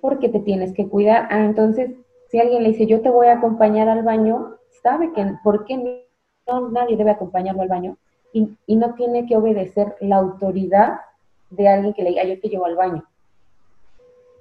porque 0.00 0.28
te 0.28 0.40
tienes 0.40 0.72
que 0.72 0.88
cuidar. 0.88 1.28
Ah, 1.30 1.44
entonces, 1.44 1.92
si 2.28 2.38
alguien 2.38 2.62
le 2.62 2.70
dice, 2.70 2.86
yo 2.86 3.00
te 3.00 3.10
voy 3.10 3.26
a 3.26 3.34
acompañar 3.34 3.88
al 3.88 4.02
baño, 4.02 4.56
sabe 4.82 5.12
que 5.12 5.24
por 5.44 5.64
qué 5.64 6.04
no, 6.46 6.70
nadie 6.70 6.96
debe 6.96 7.10
acompañarlo 7.10 7.62
al 7.62 7.68
baño 7.68 7.96
y, 8.32 8.48
y, 8.66 8.76
no 8.76 8.94
tiene 8.94 9.26
que 9.26 9.36
obedecer 9.36 9.96
la 10.00 10.16
autoridad 10.16 11.00
de 11.50 11.68
alguien 11.68 11.92
que 11.92 12.02
le 12.02 12.10
diga, 12.10 12.24
yo 12.24 12.40
te 12.40 12.48
llevo 12.48 12.66
al 12.66 12.76
baño. 12.76 13.04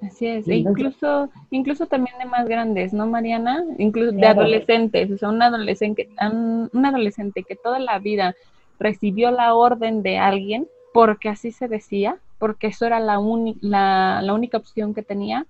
Así 0.02 0.28
es, 0.28 0.48
e 0.48 0.56
incluso, 0.56 1.30
incluso 1.52 1.86
también 1.88 2.18
de 2.20 2.26
más 2.26 2.48
grandes, 2.48 2.94
¿no, 2.94 3.06
Mariana? 3.06 3.66
Incluso 3.78 4.14
de 4.14 4.26
adolescentes, 4.26 5.12
o 5.12 5.18
sea, 5.18 5.28
un 5.28 5.42
adolescente, 5.42 6.08
un 6.22 6.86
adolescente 6.86 7.44
que 7.44 7.58
toda 7.58 7.80
la 7.80 8.00
vida 8.00 8.34
recibió 8.80 9.32
la 9.32 9.54
orden 9.54 10.02
de 10.02 10.18
alguien 10.18 10.68
porque 10.94 11.30
así 11.30 11.52
se 11.52 11.68
decía, 11.68 12.18
porque 12.40 12.68
eso 12.68 12.86
era 12.86 13.00
la, 13.00 13.20
la, 13.62 14.34
única 14.34 14.58
opción 14.58 14.94
que 14.94 15.04
tenía. 15.04 15.46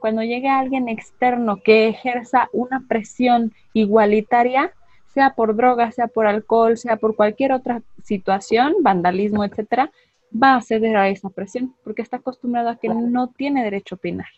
Cuando 0.00 0.22
llegue 0.22 0.48
alguien 0.48 0.88
externo 0.88 1.60
que 1.62 1.88
ejerza 1.88 2.48
una 2.52 2.84
presión 2.88 3.52
igualitaria, 3.74 4.72
sea 5.06 5.34
por 5.34 5.54
droga, 5.54 5.92
sea 5.92 6.08
por 6.08 6.26
alcohol, 6.26 6.76
sea 6.76 6.96
por 6.96 7.14
cualquier 7.14 7.52
otra 7.52 7.82
situación, 8.02 8.74
vandalismo, 8.80 9.44
etcétera, 9.44 9.90
va 10.32 10.56
a 10.56 10.62
ceder 10.62 10.96
a 10.96 11.08
esa 11.08 11.28
presión 11.28 11.74
porque 11.84 12.02
está 12.02 12.16
acostumbrado 12.16 12.70
a 12.70 12.76
que 12.76 12.88
no 12.88 13.28
tiene 13.28 13.62
derecho 13.62 13.94
a 13.94 13.98
opinar. 13.98 14.28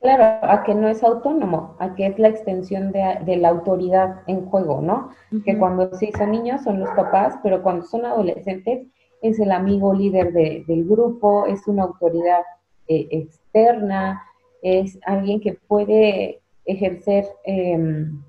Claro, 0.00 0.38
a 0.42 0.62
que 0.62 0.76
no 0.76 0.88
es 0.88 1.02
autónomo, 1.02 1.74
a 1.80 1.96
que 1.96 2.06
es 2.06 2.18
la 2.20 2.28
extensión 2.28 2.92
de, 2.92 3.36
la 3.36 3.48
autoridad 3.48 4.22
en 4.28 4.46
juego, 4.46 4.80
¿no? 4.80 5.10
Que 5.44 5.58
cuando 5.58 5.92
sí 5.94 6.12
son 6.16 6.30
niños 6.30 6.62
son 6.62 6.78
los 6.78 6.90
papás, 6.90 7.36
pero 7.42 7.64
cuando 7.64 7.84
son 7.84 8.04
adolescentes 8.04 8.86
es 9.22 9.40
el 9.40 9.50
amigo 9.50 9.92
líder 9.92 10.32
del 10.32 10.84
grupo, 10.84 11.46
es 11.46 11.66
una 11.66 11.82
autoridad 11.82 12.42
eh, 12.86 13.08
externa, 13.10 14.22
es 14.62 15.00
alguien 15.04 15.40
que 15.40 15.54
puede 15.54 16.42
ejercer 16.64 17.26
em, 17.44 18.22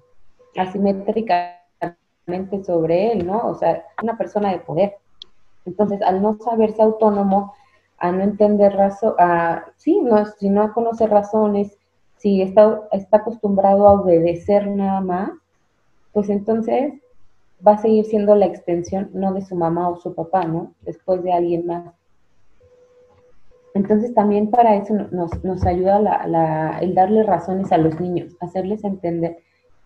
asimétricamente 0.58 2.64
sobre 2.64 3.12
él, 3.12 3.28
¿no? 3.28 3.48
O 3.48 3.54
sea, 3.54 3.86
una 4.02 4.18
persona 4.18 4.52
de 4.52 4.60
poder. 4.60 4.98
Entonces, 5.66 6.02
al 6.02 6.22
no 6.22 6.38
saberse 6.40 6.82
autónomo, 6.82 7.54
a 8.00 8.12
no 8.12 8.24
entender 8.24 8.74
razón, 8.74 9.14
a, 9.20 9.66
sí, 9.78 10.00
no, 10.02 10.26
si 10.26 10.50
no 10.50 10.74
conoce 10.74 11.08
razones, 11.08 11.78
si 12.18 12.42
está, 12.42 12.82
está 12.92 13.18
acostumbrado 13.18 13.88
a 13.88 13.94
obedecer 13.94 14.68
nada 14.68 15.02
más, 15.02 15.32
pues 16.14 16.30
entonces 16.30 16.94
va 17.66 17.74
a 17.74 17.78
seguir 17.78 18.06
siendo 18.06 18.36
la 18.36 18.46
extensión 18.46 19.10
no 19.14 19.34
de 19.34 19.42
su 19.42 19.56
mamá 19.56 19.90
o 19.90 19.98
su 19.98 20.14
papá, 20.14 20.46
¿no? 20.46 20.74
Después 20.82 21.24
de 21.24 21.34
alguien 21.34 21.66
más. 21.66 21.94
Entonces 23.74 24.14
también 24.14 24.50
para 24.50 24.76
eso 24.76 24.94
nos, 25.12 25.44
nos 25.44 25.66
ayuda 25.66 26.00
la, 26.00 26.80
el 26.80 26.96
darle 26.96 27.24
razones 27.24 27.72
a 27.72 27.78
los 27.78 28.00
niños, 28.00 28.36
hacerles 28.40 28.84
entender 28.84 29.38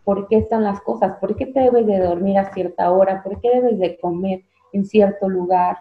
por 0.04 0.28
qué 0.28 0.38
están 0.38 0.64
las 0.64 0.82
cosas, 0.82 1.18
por 1.20 1.36
qué 1.36 1.48
te 1.48 1.60
debes 1.60 1.86
de 1.86 2.00
dormir 2.00 2.38
a 2.38 2.54
cierta 2.54 2.92
hora, 2.92 3.22
por 3.24 3.40
qué 3.42 3.50
debes 3.50 3.80
de 3.80 3.98
comer 4.00 4.42
en 4.72 4.86
cierto 4.86 5.30
lugar. 5.30 5.78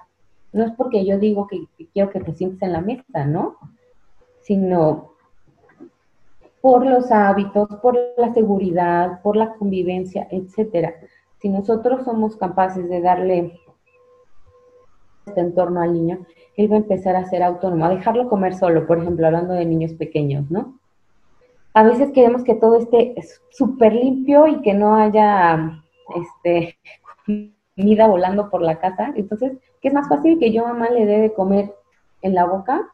No 0.53 0.65
es 0.65 0.73
porque 0.73 1.05
yo 1.05 1.19
digo 1.19 1.47
que, 1.47 1.65
quiero 1.93 2.11
que 2.11 2.21
te 2.21 2.35
sientes 2.35 2.63
en 2.63 2.73
la 2.73 2.81
mesa, 2.81 3.25
¿no? 3.25 3.57
Sino 4.41 5.13
por 6.61 6.87
los 6.87 7.11
hábitos, 7.11 7.69
por 7.83 7.99
la 8.17 8.33
seguridad, 8.35 9.21
por 9.23 9.37
la 9.37 9.55
convivencia, 9.55 10.29
etcétera. 10.31 10.95
Si 11.39 11.49
nosotros 11.49 12.05
somos 12.05 12.37
capaces 12.37 12.89
de 12.89 13.01
darle 13.01 13.59
este 15.27 15.41
entorno 15.41 15.81
al 15.81 15.93
niño, 15.93 16.27
él 16.57 16.71
va 16.71 16.77
a 16.77 16.81
empezar 16.81 17.17
a 17.17 17.25
ser 17.25 17.43
autónomo, 17.43 17.85
a 17.85 17.91
dejarlo 17.91 18.29
comer 18.29 18.55
solo, 18.55 18.87
por 18.87 18.99
ejemplo, 18.99 19.27
hablando 19.27 19.55
de 19.55 19.65
niños 19.65 19.95
pequeños, 19.95 20.51
¿no? 20.51 20.79
A 21.75 21.83
veces 21.83 22.13
queremos 22.13 22.45
que 22.45 22.55
todo 22.55 22.77
esté 22.77 23.15
súper 23.51 23.95
limpio 23.95 24.47
y 24.47 24.61
que 24.61 24.75
no 24.75 24.95
haya 24.97 25.83
este, 26.15 26.77
comida 27.77 28.07
volando 28.07 28.51
por 28.51 28.61
la 28.61 28.79
casa. 28.79 29.13
Entonces, 29.17 29.53
¿qué 29.83 29.89
es 29.89 29.95
más 29.95 30.09
fácil 30.09 30.39
que 30.39 30.53
yo 30.53 30.65
mamá 30.65 30.89
le 30.89 31.05
dé 31.05 31.19
de 31.19 31.35
comer 31.35 31.75
en 32.23 32.35
la 32.35 32.47
boca? 32.47 32.89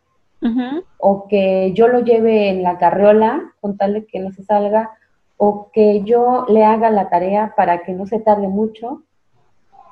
O 0.99 1.26
que 1.28 1.73
yo 1.75 1.88
lo 1.88 2.00
lleve 2.00 2.49
en 2.49 2.62
la 2.62 2.78
carriola 2.78 3.52
con 3.61 3.76
tal 3.76 3.92
de 3.95 4.07
que 4.07 4.21
no 4.21 4.33
se 4.33 4.42
salga, 4.42 4.90
o 5.37 5.71
que 5.73 6.02
yo 6.02 6.47
le 6.49 6.64
haga 6.64 6.90
la 6.90 7.11
tarea 7.11 7.54
para 7.57 7.83
que 7.83 7.92
no 7.92 8.07
se 8.07 8.18
tarde 8.18 8.49
mucho. 8.49 9.02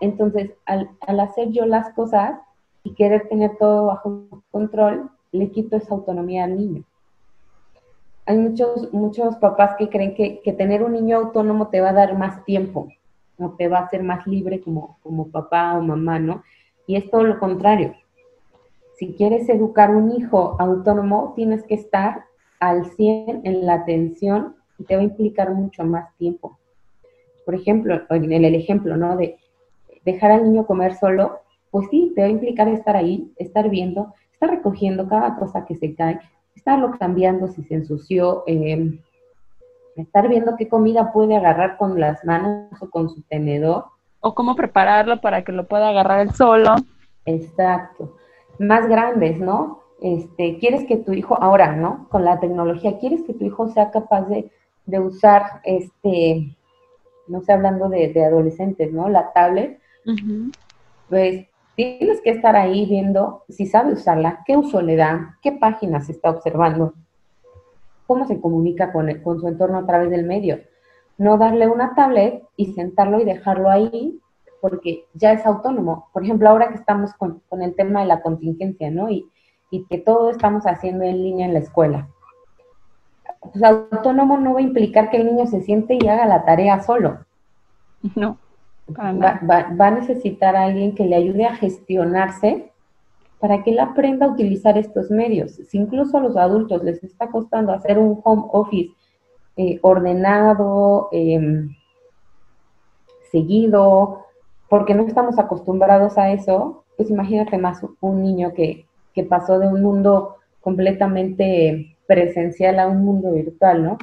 Entonces, 0.01 0.53
al, 0.65 0.91
al 1.07 1.21
hacer 1.21 1.51
yo 1.51 1.67
las 1.67 1.91
cosas 1.91 2.41
y 2.83 2.95
querer 2.95 3.29
tener 3.29 3.57
todo 3.59 3.87
bajo 3.87 4.43
control, 4.51 5.11
le 5.33 5.51
quito 5.51 5.77
esa 5.77 5.95
autonomía 5.95 6.45
al 6.45 6.57
niño. 6.57 6.85
Hay 8.25 8.39
muchos, 8.39 8.93
muchos 8.93 9.37
papás 9.37 9.77
que 9.77 9.89
creen 9.89 10.15
que, 10.15 10.41
que 10.41 10.53
tener 10.53 10.83
un 10.83 10.93
niño 10.93 11.19
autónomo 11.19 11.69
te 11.69 11.81
va 11.81 11.91
a 11.91 11.95
dar 11.95 12.17
más 12.17 12.45
tiempo 12.45 12.89
o 13.39 13.51
te 13.51 13.69
va 13.69 13.79
a 13.79 13.83
hacer 13.83 14.03
más 14.03 14.27
libre 14.27 14.61
como, 14.61 14.99
como 15.03 15.29
papá 15.29 15.77
o 15.77 15.83
mamá, 15.83 16.19
¿no? 16.19 16.43
Y 16.87 16.97
es 16.97 17.11
todo 17.11 17.25
lo 17.25 17.39
contrario. 17.39 17.95
Si 18.97 19.15
quieres 19.15 19.49
educar 19.49 19.95
un 19.95 20.13
hijo 20.13 20.57
autónomo, 20.59 21.33
tienes 21.37 21.65
que 21.65 21.75
estar 21.75 22.25
al 22.61 22.87
100 22.87 23.43
en 23.45 23.67
la 23.67 23.75
atención 23.75 24.57
y 24.79 24.85
te 24.85 24.97
va 24.97 25.03
a 25.03 25.05
implicar 25.05 25.53
mucho 25.53 25.85
más 25.85 26.17
tiempo. 26.17 26.59
Por 27.45 27.55
ejemplo, 27.55 28.01
en 28.11 28.33
el 28.33 28.55
ejemplo, 28.55 28.97
¿no? 28.97 29.17
De 29.17 29.39
dejar 30.05 30.33
al 30.33 30.45
niño 30.45 30.67
comer 30.67 30.95
solo, 30.95 31.41
pues 31.71 31.89
sí, 31.91 32.13
te 32.15 32.23
va 32.23 32.29
a 32.29 32.31
implicar 32.31 32.69
estar 32.69 32.97
ahí, 32.97 33.33
estar 33.37 33.69
viendo, 33.69 34.15
estar 34.33 34.51
recogiendo 34.51 35.09
cada 35.09 35.37
cosa 35.37 35.65
que 35.67 35.77
se 35.77 35.95
cae, 35.95 36.21
estarlo 36.55 36.93
cambiando 36.99 37.49
si 37.49 37.63
se 37.65 37.75
ensució, 37.75 38.45
eh, 38.47 38.99
estar 39.97 40.29
viendo 40.29 40.57
qué 40.57 40.69
comida 40.69 41.13
puede 41.13 41.37
agarrar 41.37 41.77
con 41.77 42.01
las 42.01 42.25
manos 42.25 42.71
o 42.81 42.89
con 42.89 43.09
su 43.09 43.23
tenedor. 43.23 43.85
O 44.27 44.35
cómo 44.35 44.57
prepararlo 44.57 45.21
para 45.21 45.45
que 45.45 45.53
lo 45.53 45.69
pueda 45.69 45.89
agarrar 45.89 46.19
él 46.19 46.33
solo. 46.33 46.75
Exacto. 47.27 48.17
Más 48.59 48.89
grandes, 48.89 49.39
¿no? 49.39 49.83
Este, 50.03 50.59
quieres 50.59 50.85
que 50.85 50.97
tu 50.97 51.13
hijo, 51.13 51.41
ahora, 51.41 51.77
¿no? 51.77 52.09
Con 52.09 52.25
la 52.25 52.41
tecnología, 52.41 52.99
quieres 52.99 53.23
que 53.23 53.35
tu 53.35 53.45
hijo 53.45 53.69
sea 53.69 53.93
capaz 53.93 54.23
de, 54.23 54.51
usar, 54.99 55.61
este, 55.63 56.57
no 57.29 57.41
sé, 57.43 57.53
hablando 57.53 57.89
de, 57.89 58.25
adolescentes, 58.25 58.93
¿no? 58.93 59.09
La 59.09 59.33
tablet. 59.33 59.79
Pues 61.09 61.47
tienes 61.77 62.21
que 62.21 62.31
estar 62.31 62.57
ahí 62.57 62.85
viendo 62.85 63.45
si 63.49 63.67
sabe 63.67 63.93
usarla, 63.93 64.43
qué 64.45 64.57
uso 64.57 64.83
le 64.83 64.97
da, 64.97 65.39
qué 65.41 65.53
páginas 65.53 66.09
está 66.09 66.31
observando 66.31 66.95
cómo 68.09 68.27
se 68.27 68.41
comunica 68.41 68.93
con, 68.93 69.09
con 69.21 69.39
su 69.39 69.47
entorno 69.47 69.79
a 69.79 69.87
través 69.87 70.11
del 70.11 70.25
medio. 70.25 70.59
No 71.19 71.39
darle 71.39 71.69
una 71.69 71.95
tablet 71.95 72.43
y 72.57 72.73
sentarlo 72.73 73.21
y 73.21 73.25
dejarlo 73.25 73.71
ahí 73.71 74.21
porque 74.61 75.05
ya 75.15 75.33
es 75.33 75.47
autónomo. 75.47 76.09
Por 76.13 76.25
ejemplo, 76.25 76.49
ahora 76.49 76.69
que 76.69 76.75
estamos 76.75 77.13
con, 77.15 77.43
el 77.61 77.75
tema 77.75 78.01
de 78.01 78.07
la 78.07 78.21
contingencia, 78.21 78.91
¿no? 78.91 79.09
Y, 79.11 79.27
y, 79.71 79.85
que 79.87 79.99
todo 79.99 80.31
estamos 80.31 80.65
haciendo 80.65 81.05
en 81.05 81.23
línea 81.23 81.47
en 81.47 81.55
la 81.55 81.61
escuela. 81.61 82.09
Pues 83.41 83.63
autónomo 83.63 84.39
no 84.39 84.55
va 84.55 84.61
a 84.61 84.63
implicar 84.63 85.11
que 85.11 85.19
el 85.19 85.27
niño 85.27 85.47
se 85.47 85.63
siente 85.63 85.97
y 86.01 86.09
haga 86.09 86.27
la 86.27 86.45
tarea 86.45 86.83
solo. 86.83 87.19
No. 88.15 88.39
Va, 88.89 89.41
va, 89.51 89.87
a 89.87 89.91
necesitar 89.91 90.55
a 90.55 90.65
alguien 90.65 90.95
que 90.95 91.07
le 91.07 91.17
ayude 91.17 91.45
a 91.45 91.57
gestionarse 91.57 92.71
para 93.41 93.65
que 93.65 93.71
él 93.71 93.81
aprenda 93.81 94.27
a 94.27 94.31
utilizar 94.31 94.79
estos 94.79 95.11
medios. 95.11 95.53
Si 95.69 95.77
incluso 95.77 96.17
a 96.17 96.21
los 96.21 96.37
adultos 96.37 96.85
les 96.85 97.03
está 97.03 97.29
costando 97.29 97.73
hacer 97.73 97.99
un 97.99 98.21
home 98.23 98.45
office 98.53 98.95
eh, 99.57 99.79
ordenado, 99.83 101.09
em, 101.13 101.75
seguido, 103.31 104.25
porque 104.69 104.95
no 104.95 105.07
estamos 105.07 105.39
acostumbrados 105.39 106.19
a 106.19 106.33
eso, 106.33 106.85
pues 106.97 107.11
imagínate 107.11 107.59
más 107.59 107.83
un 108.01 108.23
niño 108.23 108.53
que, 108.55 108.87
que 109.15 109.25
pasó 109.25 109.59
de 109.59 109.69
un 109.69 109.83
mundo 109.83 110.37
completamente 110.61 111.97
presencial 112.07 112.79
a 112.81 112.89
un 112.89 113.05
mundo 113.05 113.33
virtual, 113.33 113.85
¿no? 113.85 113.99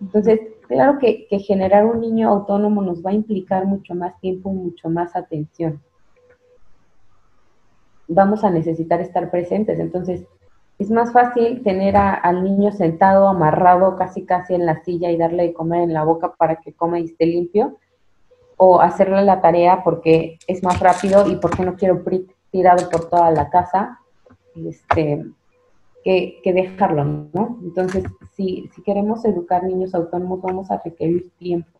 Entonces, 0.00 0.40
claro 0.68 0.98
que, 0.98 1.26
que 1.28 1.38
generar 1.38 1.84
un 1.84 2.00
niño 2.00 2.28
autónomo 2.28 2.82
nos 2.82 3.04
va 3.04 3.10
a 3.10 3.14
implicar 3.14 3.66
mucho 3.66 3.94
más 3.94 4.18
tiempo, 4.20 4.50
mucho 4.52 4.88
más 4.88 5.14
atención 5.16 5.80
vamos 8.14 8.44
a 8.44 8.50
necesitar 8.50 9.00
estar 9.00 9.30
presentes. 9.30 9.78
Entonces, 9.78 10.24
es 10.78 10.90
más 10.90 11.12
fácil 11.12 11.62
tener 11.62 11.96
al 11.96 12.42
niño 12.42 12.72
sentado, 12.72 13.28
amarrado 13.28 13.96
casi 13.96 14.24
casi 14.24 14.54
en 14.54 14.66
la 14.66 14.82
silla 14.82 15.10
y 15.10 15.16
darle 15.16 15.44
de 15.44 15.52
comer 15.52 15.82
en 15.82 15.92
la 15.92 16.04
boca 16.04 16.32
para 16.32 16.56
que 16.56 16.72
coma 16.72 16.98
y 16.98 17.04
esté 17.04 17.26
limpio, 17.26 17.76
o 18.56 18.80
hacerle 18.80 19.22
la 19.22 19.40
tarea 19.40 19.82
porque 19.84 20.38
es 20.46 20.62
más 20.62 20.80
rápido 20.80 21.28
y 21.30 21.36
porque 21.36 21.64
no 21.64 21.76
quiero 21.76 22.02
tirado 22.50 22.88
por 22.90 23.08
toda 23.08 23.30
la 23.30 23.48
casa, 23.48 24.00
este, 24.54 25.24
que, 26.04 26.40
dejarlo, 26.44 27.28
¿no? 27.32 27.58
Entonces, 27.62 28.04
si, 28.34 28.68
si 28.74 28.82
queremos 28.82 29.24
educar 29.24 29.62
niños 29.62 29.94
autónomos, 29.94 30.42
vamos 30.42 30.70
a 30.70 30.80
requerir 30.84 31.30
tiempo, 31.38 31.70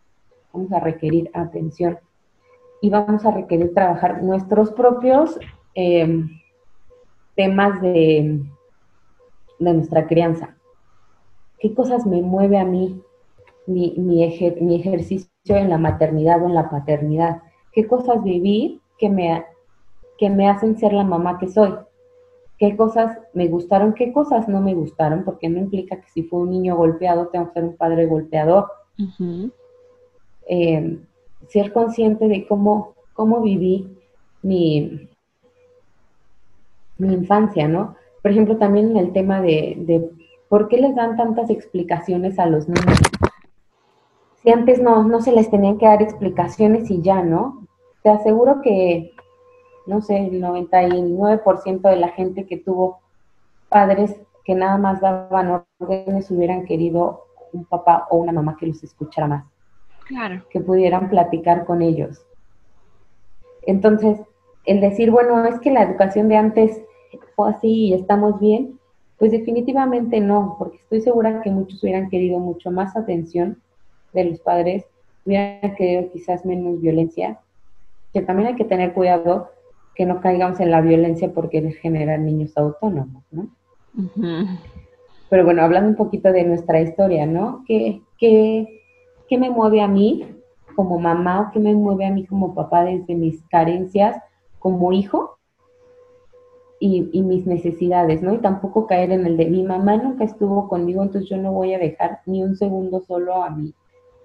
vamos 0.52 0.72
a 0.72 0.80
requerir 0.80 1.30
atención 1.34 1.98
y 2.80 2.90
vamos 2.90 3.24
a 3.24 3.30
requerir 3.30 3.74
trabajar 3.74 4.22
nuestros 4.22 4.70
propios 4.72 5.38
Em, 5.74 6.28
temas 7.34 7.80
de, 7.80 8.42
de 9.70 9.76
nuestra 9.76 10.06
crianza. 10.06 10.56
¿Qué 11.58 11.74
cosas 11.74 12.06
me 12.06 12.22
mueve 12.22 12.58
a 12.58 12.64
mí 12.64 13.00
mi, 13.66 13.94
mi, 13.96 14.24
ejercicio 14.24 15.30
en 15.46 15.70
la 15.70 15.78
maternidad 15.78 16.42
o 16.42 16.46
en 16.46 16.54
la 16.54 16.68
paternidad? 16.68 17.42
¿Qué 17.72 17.86
cosas 17.86 18.22
viví 18.22 18.80
que 18.98 19.08
me, 19.08 19.44
que 20.18 20.28
me 20.28 20.48
hacen 20.48 20.76
ser 20.76 20.92
la 20.92 21.04
mamá 21.04 21.38
que 21.38 21.48
soy? 21.48 21.74
¿Qué 22.58 22.76
cosas 22.76 23.18
me 23.32 23.48
gustaron? 23.48 23.92
¿Qué 23.94 24.12
cosas 24.12 24.48
no 24.48 24.60
me 24.60 24.74
gustaron? 24.74 25.24
Porque 25.24 25.48
no 25.48 25.58
implica 25.58 26.00
que 26.00 26.08
si 26.08 26.22
fue 26.24 26.40
un 26.40 26.50
niño 26.50 26.76
golpeado 26.76 27.28
tengo 27.28 27.46
que 27.48 27.54
ser 27.54 27.64
un 27.64 27.76
padre 27.76 28.06
golpeador. 28.06 28.66
Em, 30.46 31.04
ser 31.48 31.72
consciente 31.72 32.28
de 32.28 32.46
cómo, 32.46 32.94
cómo 33.14 33.40
viví 33.40 33.96
mi, 34.42 35.08
mi 36.98 37.14
infancia, 37.14 37.68
¿no? 37.68 37.96
Por 38.22 38.30
ejemplo, 38.30 38.56
también 38.56 38.92
en 38.92 38.96
el 38.96 39.12
tema 39.12 39.40
de, 39.40 40.08
por 40.48 40.68
qué 40.68 40.78
les 40.78 40.94
dan 40.94 41.16
tantas 41.16 41.50
explicaciones 41.50 42.38
a 42.38 42.46
los 42.46 42.68
niños. 42.68 42.98
Si 44.42 44.50
antes 44.50 44.80
no, 44.80 45.04
no 45.04 45.20
se 45.20 45.32
les 45.32 45.50
tenían 45.50 45.78
que 45.78 45.86
dar 45.86 46.02
explicaciones 46.02 46.90
y 46.90 47.02
ya, 47.02 47.22
¿no? 47.22 47.66
Te 48.02 48.10
aseguro 48.10 48.60
que, 48.60 49.12
no 49.86 50.00
sé, 50.00 50.18
el 50.26 50.42
99% 50.42 51.80
de 51.80 51.96
la 51.96 52.08
gente 52.08 52.46
que 52.46 52.56
tuvo 52.56 53.00
padres 53.68 54.16
que 54.44 54.54
nada 54.54 54.78
más 54.78 55.00
daban 55.00 55.64
órdenes 55.78 56.30
hubieran 56.30 56.64
querido 56.64 57.24
un 57.52 57.64
papá 57.64 58.06
o 58.10 58.16
una 58.16 58.32
mamá 58.32 58.56
que 58.58 58.66
los 58.66 58.82
escuchara 58.82 59.26
más. 59.26 59.44
Claro. 60.06 60.42
Que 60.50 60.60
pudieran 60.60 61.08
platicar 61.08 61.64
con 61.64 61.82
ellos. 61.82 62.24
Entonces, 63.62 64.20
el 64.64 64.80
decir, 64.80 65.10
bueno, 65.10 65.44
es 65.44 65.60
que 65.60 65.70
la 65.70 65.82
educación 65.82 66.28
de 66.28 66.36
antes 66.36 66.82
fue 67.34 67.50
así 67.50 67.86
y 67.86 67.94
estamos 67.94 68.38
bien, 68.40 68.78
pues 69.18 69.32
definitivamente 69.32 70.20
no, 70.20 70.56
porque 70.58 70.78
estoy 70.78 71.00
segura 71.00 71.42
que 71.42 71.50
muchos 71.50 71.82
hubieran 71.82 72.08
querido 72.10 72.38
mucho 72.38 72.70
más 72.70 72.96
atención 72.96 73.60
de 74.12 74.24
los 74.24 74.40
padres, 74.40 74.84
hubieran 75.24 75.74
querido 75.76 76.10
quizás 76.12 76.44
menos 76.44 76.80
violencia, 76.80 77.38
que 78.12 78.22
también 78.22 78.48
hay 78.48 78.56
que 78.56 78.64
tener 78.64 78.92
cuidado 78.92 79.50
que 79.94 80.06
no 80.06 80.20
caigamos 80.20 80.58
en 80.60 80.70
la 80.70 80.80
violencia 80.80 81.32
porque 81.32 81.70
generar 81.80 82.18
niños 82.18 82.56
autónomos, 82.56 83.22
¿no? 83.30 83.48
Pero 85.28 85.44
bueno, 85.44 85.62
hablando 85.62 85.90
un 85.90 85.96
poquito 85.96 86.32
de 86.32 86.44
nuestra 86.44 86.80
historia, 86.80 87.26
¿no? 87.26 87.62
¿Qué, 87.66 88.02
qué, 88.18 88.80
qué 89.28 89.38
me 89.38 89.50
mueve 89.50 89.82
a 89.82 89.88
mí 89.88 90.26
como 90.74 90.98
mamá 90.98 91.42
o 91.42 91.52
qué 91.52 91.60
me 91.60 91.74
mueve 91.74 92.06
a 92.06 92.10
mí 92.10 92.26
como 92.26 92.54
papá 92.54 92.84
desde 92.84 93.14
mis 93.14 93.42
carencias 93.44 94.16
como 94.58 94.92
hijo 94.92 95.38
y, 96.84 97.22
mis 97.22 97.46
necesidades, 97.46 98.22
¿no? 98.22 98.34
Y 98.34 98.38
tampoco 98.38 98.88
caer 98.88 99.12
en 99.12 99.24
el 99.24 99.36
de 99.36 99.46
mi 99.46 99.62
mamá 99.62 99.96
nunca 99.98 100.24
estuvo 100.24 100.68
conmigo, 100.68 101.02
entonces 101.02 101.30
yo 101.30 101.36
no 101.36 101.52
voy 101.52 101.74
a 101.74 101.78
dejar 101.78 102.22
ni 102.26 102.42
un 102.42 102.56
segundo 102.56 103.00
solo 103.06 103.44
a 103.44 103.50
mi, 103.50 103.72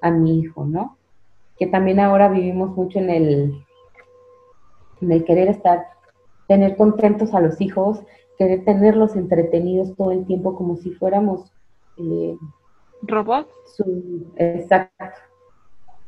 a 0.01 0.09
mi 0.09 0.39
hijo, 0.39 0.65
¿no? 0.65 0.97
Que 1.59 1.67
también 1.67 1.99
ahora 1.99 2.29
vivimos 2.29 2.75
mucho 2.75 2.97
en 2.97 3.11
el, 3.11 3.63
en 5.01 5.11
el 5.11 5.23
querer 5.23 5.49
estar, 5.49 5.85
tener 6.47 6.75
contentos 6.77 7.35
a 7.35 7.41
los 7.41 7.61
hijos, 7.61 8.01
querer 8.39 8.65
tenerlos 8.65 9.15
entretenidos 9.15 9.95
todo 9.95 10.11
el 10.11 10.25
tiempo 10.25 10.55
como 10.55 10.77
si 10.77 10.89
fuéramos... 10.91 11.51
Eh, 11.97 12.35
¿Robots? 13.03 13.53
exacto. 14.37 15.21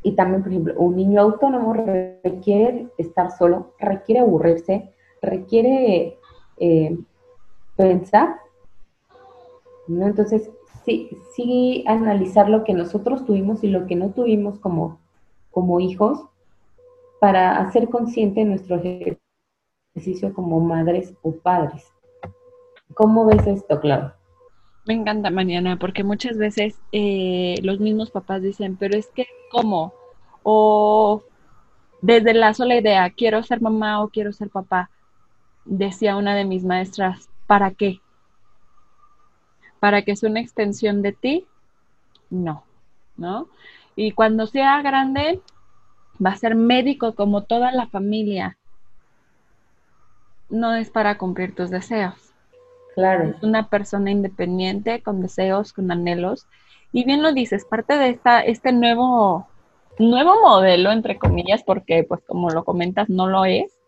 Y 0.02 0.14
también, 0.16 0.42
por 0.42 0.52
ejemplo, 0.52 0.74
un 0.78 0.96
niño 0.96 1.22
autónomo 1.22 1.74
requiere 1.74 2.88
estar 2.98 3.30
solo, 3.38 3.74
requiere 3.78 4.22
aburrirse, 4.22 4.92
requiere 5.22 6.19
eh, 6.60 6.98
pensar, 7.76 8.36
¿no? 9.88 10.08
Entonces, 10.08 10.50
sí, 10.86 11.10
sí 11.36 11.84
analizar 11.88 12.50
lo 12.50 12.64
que 12.64 12.74
nosotros 12.74 13.26
tuvimos 13.26 13.64
y 13.64 13.68
lo 13.68 13.88
que 13.88 13.96
no 13.96 14.12
tuvimos 14.12 14.60
como, 14.60 15.00
como 15.52 15.80
hijos 15.80 16.26
para 17.20 17.58
hacer 17.60 17.90
consciente 17.90 18.46
nuestro 18.46 18.82
ejercicio 18.82 20.34
como 20.34 20.60
madres 20.60 21.14
o 21.22 21.32
padres. 21.32 21.86
¿Cómo 22.94 23.26
ves 23.26 23.46
esto, 23.46 23.80
Clau? 23.80 24.12
Me 24.86 24.94
encanta, 24.94 25.30
Mariana, 25.30 25.78
porque 25.78 26.04
muchas 26.04 26.38
veces 26.38 26.80
eh, 26.92 27.56
los 27.62 27.80
mismos 27.80 28.10
papás 28.10 28.42
dicen, 28.42 28.76
pero 28.78 28.98
es 28.98 29.08
que, 29.08 29.28
¿cómo? 29.52 29.94
O 30.42 31.24
desde 32.02 32.34
la 32.34 32.54
sola 32.54 32.78
idea, 32.78 33.10
quiero 33.12 33.44
ser 33.44 33.62
mamá 33.62 34.02
o 34.02 34.10
quiero 34.10 34.32
ser 34.32 34.50
papá, 34.50 34.90
decía 35.70 36.18
una 36.18 36.36
de 36.36 36.46
mis 36.46 36.66
maestras, 36.66 37.30
¿para 37.48 37.72
qué? 37.72 38.02
¿Para 39.80 40.02
que 40.02 40.16
sea 40.16 40.30
una 40.30 40.42
extensión 40.42 41.02
de 41.02 41.14
ti? 41.14 41.46
No, 42.30 42.64
¿no? 43.16 43.48
Y 43.96 44.12
cuando 44.12 44.48
sea 44.48 44.82
grande, 44.82 45.42
va 46.24 46.32
a 46.32 46.38
ser 46.38 46.56
médico 46.56 47.14
como 47.14 47.44
toda 47.44 47.72
la 47.72 47.88
familia. 47.88 48.58
No 50.50 50.74
es 50.76 50.90
para 50.90 51.18
cumplir 51.18 51.56
tus 51.56 51.70
deseos. 51.70 52.34
Claro. 52.96 53.30
Es 53.30 53.44
una 53.44 53.70
persona 53.70 54.12
independiente, 54.12 55.02
con 55.04 55.22
deseos, 55.22 55.72
con 55.72 55.92
anhelos. 55.92 56.48
Y 56.92 57.06
bien 57.06 57.22
lo 57.22 57.32
dices, 57.32 57.64
parte 57.64 57.96
de 57.96 58.10
esta, 58.10 58.42
este 58.42 58.72
nuevo, 58.72 59.48
nuevo 60.00 60.42
modelo, 60.42 60.92
entre 60.92 61.20
comillas, 61.20 61.64
porque 61.64 62.04
pues 62.04 62.22
como 62.26 62.50
lo 62.50 62.66
comentas, 62.66 63.08
no 63.08 63.28
lo 63.28 63.46
es, 63.46 63.79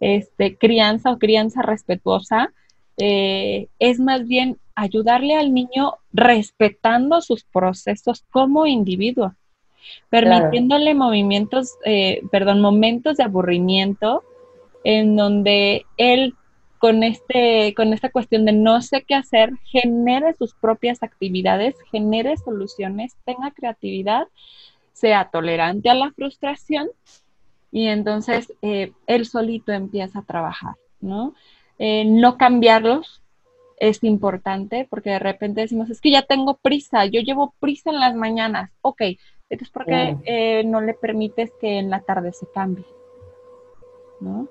este, 0.00 0.56
crianza 0.56 1.10
o 1.10 1.18
crianza 1.18 1.62
respetuosa, 1.62 2.52
eh, 2.96 3.68
es 3.78 4.00
más 4.00 4.26
bien 4.26 4.58
ayudarle 4.74 5.36
al 5.36 5.52
niño 5.52 5.94
respetando 6.12 7.20
sus 7.20 7.44
procesos 7.44 8.24
como 8.30 8.66
individuo, 8.66 9.34
permitiéndole 10.10 10.94
movimientos, 10.94 11.74
eh, 11.84 12.22
perdón, 12.30 12.60
momentos 12.60 13.16
de 13.16 13.24
aburrimiento 13.24 14.22
en 14.84 15.16
donde 15.16 15.84
él 15.96 16.34
con, 16.78 17.02
este, 17.02 17.74
con 17.74 17.92
esta 17.92 18.10
cuestión 18.10 18.44
de 18.44 18.52
no 18.52 18.80
sé 18.82 19.02
qué 19.02 19.14
hacer, 19.14 19.50
genere 19.64 20.34
sus 20.34 20.54
propias 20.54 21.02
actividades, 21.02 21.74
genere 21.90 22.36
soluciones, 22.36 23.16
tenga 23.24 23.50
creatividad, 23.50 24.28
sea 24.92 25.28
tolerante 25.30 25.90
a 25.90 25.94
la 25.94 26.12
frustración 26.12 26.88
y 27.70 27.86
entonces 27.86 28.52
eh, 28.62 28.92
él 29.06 29.26
solito 29.26 29.72
empieza 29.72 30.20
a 30.20 30.24
trabajar, 30.24 30.74
¿no? 31.00 31.34
Eh, 31.78 32.04
no 32.04 32.36
cambiarlos 32.36 33.22
es 33.78 34.02
importante 34.02 34.86
porque 34.90 35.10
de 35.10 35.18
repente 35.18 35.60
decimos, 35.60 35.90
es 35.90 36.00
que 36.00 36.10
ya 36.10 36.22
tengo 36.22 36.54
prisa, 36.56 37.04
yo 37.06 37.20
llevo 37.20 37.54
prisa 37.60 37.90
en 37.90 38.00
las 38.00 38.14
mañanas, 38.14 38.70
ok, 38.82 39.02
entonces 39.50 39.70
¿por 39.70 39.86
qué 39.86 40.16
eh, 40.24 40.64
no 40.64 40.80
le 40.80 40.94
permites 40.94 41.52
que 41.60 41.78
en 41.78 41.90
la 41.90 42.00
tarde 42.00 42.32
se 42.32 42.46
cambie? 42.52 42.84
¿No? 44.20 44.48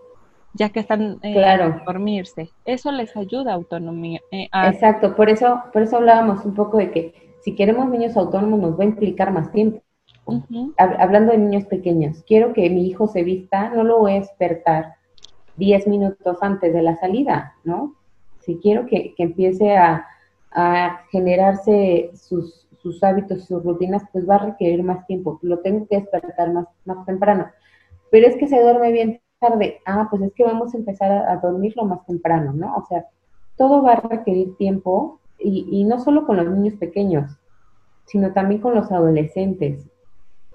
Ya 0.53 0.69
que 0.69 0.79
están 0.79 1.19
claro. 1.19 1.65
a 1.65 1.83
dormirse. 1.85 2.49
Eso 2.65 2.91
les 2.91 3.15
ayuda 3.15 3.51
a 3.51 3.55
autonomía. 3.55 4.21
Exacto, 4.31 5.15
por 5.15 5.29
eso, 5.29 5.61
por 5.73 5.83
eso 5.83 5.97
hablábamos 5.97 6.45
un 6.45 6.55
poco 6.55 6.77
de 6.77 6.89
que 6.89 7.35
si 7.41 7.53
queremos 7.53 7.87
niños 7.89 8.15
autónomos 8.17 8.59
nos 8.59 8.79
va 8.79 8.83
a 8.83 8.87
implicar 8.87 9.31
más 9.31 9.51
tiempo 9.51 9.83
hablando 10.77 11.31
de 11.31 11.37
niños 11.37 11.65
pequeños, 11.65 12.23
quiero 12.27 12.53
que 12.53 12.69
mi 12.69 12.87
hijo 12.87 13.07
se 13.07 13.23
vista, 13.23 13.69
no 13.69 13.83
lo 13.83 13.99
voy 13.99 14.13
a 14.13 14.19
despertar 14.19 14.95
10 15.57 15.87
minutos 15.87 16.37
antes 16.41 16.73
de 16.73 16.81
la 16.81 16.95
salida, 16.95 17.55
¿no? 17.63 17.95
Si 18.39 18.57
quiero 18.57 18.85
que, 18.85 19.13
empiece 19.17 19.75
a, 19.75 20.05
generarse 21.11 22.11
sus, 22.15 22.65
hábitos, 23.03 23.45
sus 23.45 23.63
rutinas, 23.63 24.03
pues 24.11 24.27
va 24.27 24.35
a 24.35 24.45
requerir 24.45 24.81
más 24.81 25.05
tiempo, 25.05 25.39
lo 25.43 25.59
tengo 25.59 25.85
que 25.87 25.97
despertar 25.97 26.53
más, 26.53 26.67
más 26.85 27.05
temprano. 27.05 27.47
Pero 28.09 28.27
es 28.27 28.37
que 28.37 28.47
se 28.47 28.61
duerme 28.61 28.91
bien 28.91 29.21
tarde, 29.39 29.81
ah, 29.85 30.07
pues 30.09 30.21
es 30.21 30.33
que 30.33 30.43
vamos 30.43 30.73
a 30.73 30.77
empezar 30.77 31.11
a, 31.11 31.35
dormirlo 31.37 31.83
más 31.85 32.05
temprano, 32.05 32.53
¿no? 32.53 32.75
O 32.77 32.85
sea, 32.85 33.05
todo 33.57 33.83
va 33.83 33.93
a 33.93 34.07
requerir 34.07 34.55
tiempo 34.57 35.19
y, 35.37 35.67
y 35.69 35.83
no 35.83 35.99
solo 35.99 36.25
con 36.25 36.37
los 36.37 36.47
niños 36.47 36.75
pequeños, 36.75 37.37
sino 38.05 38.31
también 38.31 38.61
con 38.61 38.73
los 38.73 38.91
adolescentes 38.91 39.85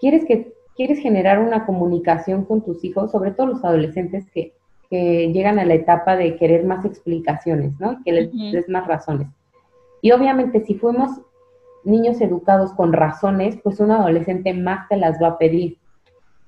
quieres, 0.02 0.24
que, 0.24 0.52
quieres 0.74 0.98
generar 0.98 1.38
una 1.38 1.64
comunicación 1.64 2.44
con 2.44 2.62
tus 2.62 2.82
hijos, 2.82 3.12
sobre 3.12 3.30
todo 3.30 3.46
los 3.46 3.64
adolescentes 3.64 4.28
que, 4.30 4.52
llegan 4.90 5.58
a 5.58 5.64
la 5.64 5.72
etapa 5.72 6.16
de 6.16 6.36
querer 6.36 6.66
más 6.66 6.84
explicaciones, 6.84 7.72
¿no? 7.80 8.02
Que 8.04 8.12
les 8.12 8.52
des 8.52 8.68
más 8.68 8.86
razones. 8.86 9.26
Y 10.02 10.12
obviamente 10.12 10.62
si 10.66 10.74
fuimos 10.74 11.12
niños 11.82 12.20
educados 12.20 12.74
con 12.74 12.92
razones, 12.92 13.58
pues 13.62 13.80
un 13.80 13.90
adolescente 13.90 14.52
más 14.52 14.86
te 14.90 14.98
las 14.98 15.16
va 15.22 15.28
a 15.28 15.38
pedir. 15.38 15.78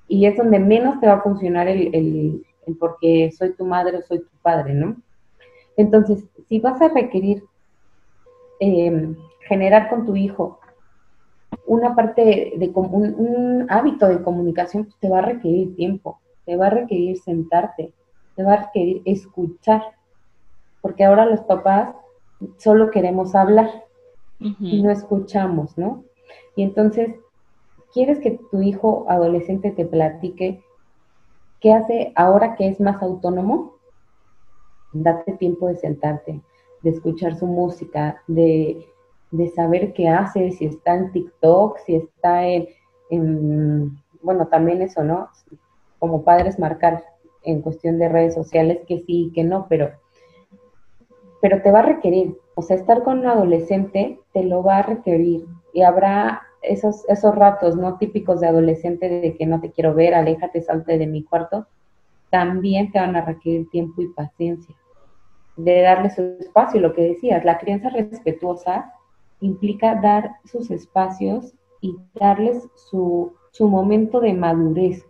Y 0.07 0.27
es 0.27 0.37
donde 0.37 0.59
menos 0.59 0.99
te 0.99 1.07
va 1.07 1.13
a 1.13 1.21
funcionar 1.21 1.67
el, 1.67 1.89
el, 1.95 2.45
porque 2.79 3.31
soy 3.35 3.53
tu 3.53 3.65
madre 3.65 3.97
o 3.97 4.03
soy 4.03 4.19
tu 4.19 4.37
padre, 4.43 4.75
¿no? 4.75 4.95
Entonces, 5.75 6.23
si 6.47 6.59
vas 6.59 6.79
a 6.83 6.89
requerir 6.89 7.43
eh, 8.59 9.15
generar 9.47 9.89
con 9.89 10.05
tu 10.05 10.15
hijo 10.15 10.59
una 11.67 11.95
parte 11.95 12.53
de, 12.57 12.71
un, 12.75 13.65
hábito 13.69 14.07
de 14.07 14.21
comunicación 14.21 14.89
te 14.99 15.09
va 15.09 15.19
a 15.19 15.23
requerir 15.23 15.75
tiempo, 15.75 16.19
te 16.45 16.55
va 16.55 16.67
a 16.67 16.71
requerir 16.71 17.17
sentarte, 17.17 17.91
te 18.35 18.43
va 18.43 18.53
a 18.53 18.65
requerir 18.65 19.01
escuchar, 19.05 19.81
porque 20.81 21.03
ahora 21.03 21.25
los 21.25 21.41
papás 21.41 21.95
solo 22.57 22.91
queremos 22.91 23.33
hablar 23.35 23.85
y 24.39 24.83
no 24.83 24.91
escuchamos, 24.91 25.77
¿no? 25.77 26.03
Y 26.55 26.63
entonces, 26.63 27.15
¿quieres 27.93 28.19
que 28.19 28.39
tu 28.51 28.61
hijo 28.61 29.05
adolescente 29.09 29.71
te 29.71 29.85
platique 29.85 30.61
qué 31.61 31.73
hace 31.73 32.11
ahora 32.15 32.55
que 32.55 32.67
es 32.67 32.79
más 32.79 33.01
autónomo? 33.01 33.75
Date 34.93 35.33
tiempo 35.33 35.67
de 35.67 35.77
sentarte, 35.77 36.41
de 36.83 36.89
escuchar 36.89 37.35
su 37.35 37.47
música, 37.47 38.21
de 38.27 38.85
de 39.31 39.49
saber 39.49 39.93
qué 39.93 40.07
hace, 40.07 40.51
si 40.51 40.65
está 40.65 40.95
en 40.95 41.11
TikTok, 41.11 41.77
si 41.79 41.95
está 41.95 42.45
en, 42.47 43.97
bueno, 44.21 44.47
también 44.47 44.81
eso, 44.81 45.03
¿no? 45.03 45.29
Como 45.99 46.23
padres 46.23 46.59
marcar 46.59 47.03
en 47.43 47.61
cuestión 47.61 47.99
de 47.99 48.09
redes 48.09 48.33
sociales 48.33 48.79
que 48.87 48.99
sí 48.99 49.27
y 49.27 49.31
que 49.31 49.43
no, 49.43 49.67
pero, 49.67 49.91
pero 51.41 51.61
te 51.61 51.71
va 51.71 51.79
a 51.79 51.83
requerir, 51.93 52.37
o 52.55 52.61
sea, 52.61 52.75
estar 52.75 53.03
con 53.03 53.19
un 53.19 53.27
adolescente 53.27 54.19
te 54.33 54.43
lo 54.43 54.63
va 54.63 54.77
a 54.77 54.83
requerir 54.83 55.45
y 55.73 55.81
habrá 55.81 56.41
esos, 56.61 57.07
esos 57.09 57.35
ratos, 57.35 57.75
¿no? 57.75 57.97
Típicos 57.97 58.39
de 58.39 58.47
adolescente 58.47 59.09
de 59.09 59.35
que 59.35 59.45
no 59.45 59.61
te 59.61 59.71
quiero 59.71 59.93
ver, 59.93 60.15
aléjate, 60.15 60.61
salte 60.61 60.97
de 60.97 61.07
mi 61.07 61.23
cuarto, 61.23 61.67
también 62.29 62.91
te 62.91 62.99
van 62.99 63.15
a 63.15 63.21
requerir 63.21 63.69
tiempo 63.69 64.01
y 64.01 64.07
paciencia 64.07 64.75
de 65.57 65.81
darle 65.81 66.09
su 66.09 66.21
espacio, 66.39 66.81
lo 66.81 66.93
que 66.93 67.01
decías, 67.03 67.45
la 67.45 67.57
crianza 67.57 67.89
respetuosa 67.89 68.93
implica 69.45 69.95
dar 70.01 70.35
sus 70.45 70.71
espacios 70.71 71.53
y 71.81 71.95
darles 72.13 72.67
su, 72.75 73.33
momento 73.59 74.19
de 74.19 74.33
madurez. 74.33 75.05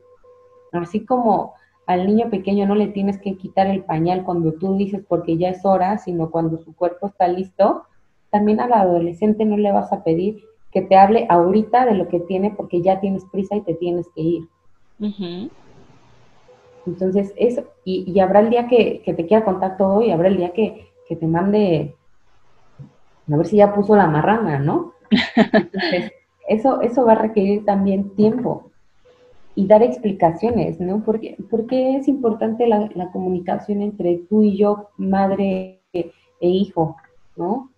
Así 0.72 1.06
como 1.06 1.54
al 1.88 2.06
niño 2.06 2.30
pequeño 2.30 2.66
no 2.66 2.76
le 2.76 2.88
tienes 2.88 3.18
que 3.20 3.38
quitar 3.38 3.68
el 3.68 3.84
pañal 3.84 4.24
cuando 4.24 4.54
tú 4.54 4.76
dices 4.78 5.04
porque 5.08 5.38
ya 5.38 5.50
es 5.50 5.66
hora, 5.66 5.98
sino 5.98 6.30
cuando 6.30 6.58
su 6.58 6.76
cuerpo 6.76 7.08
está 7.08 7.28
listo, 7.28 7.84
también 8.30 8.60
al 8.60 8.74
adolescente 8.74 9.46
no 9.46 9.58
le 9.58 9.72
vas 9.72 9.92
a 9.94 10.04
pedir 10.04 10.44
que 10.72 10.82
te 10.82 10.98
hable 10.98 11.26
ahorita 11.30 11.86
de 11.86 11.96
lo 11.96 12.08
que 12.08 12.20
tiene 12.20 12.52
porque 12.52 12.82
ya 12.82 13.00
tienes 13.00 13.24
prisa 13.32 13.56
y 13.56 13.62
te 13.62 13.76
tienes 13.76 14.08
que 14.14 14.22
ir. 14.22 14.50
Entonces, 16.86 17.34
eso, 17.38 17.64
y, 17.84 18.20
habrá 18.20 18.42
el 18.42 18.50
día 18.50 18.68
que, 18.68 19.02
te 19.06 19.26
quiera 19.26 19.46
contar 19.46 19.78
todo 19.78 20.02
y 20.02 20.12
habrá 20.12 20.28
el 20.28 20.38
día 20.38 20.52
que, 20.52 20.88
que, 21.08 21.16
te 21.16 21.28
mande, 21.28 21.96
a 23.32 23.38
ver 23.38 23.46
si 23.46 23.58
ya 23.58 23.74
puso 23.74 23.96
la 23.96 24.08
marrana, 24.08 24.60
¿no? 24.60 24.94
Entonces, 25.36 26.12
eso, 26.48 26.82
eso 26.82 27.06
va 27.06 27.14
a 27.14 27.22
requerir 27.22 27.66
también 27.66 28.16
tiempo 28.16 28.72
y 29.56 29.68
dar 29.68 29.82
explicaciones, 29.82 30.80
¿no? 30.80 31.02
Porque, 31.04 31.38
porque 31.50 31.96
es 31.96 32.08
importante 32.08 32.68
la, 32.68 32.90
comunicación 33.12 33.82
entre 33.82 34.18
tú 34.30 34.44
y 34.44 34.58
yo, 34.58 34.90
madre 34.98 35.82
e, 35.94 36.12
hijo, 36.42 36.98
¿no? 37.38 37.72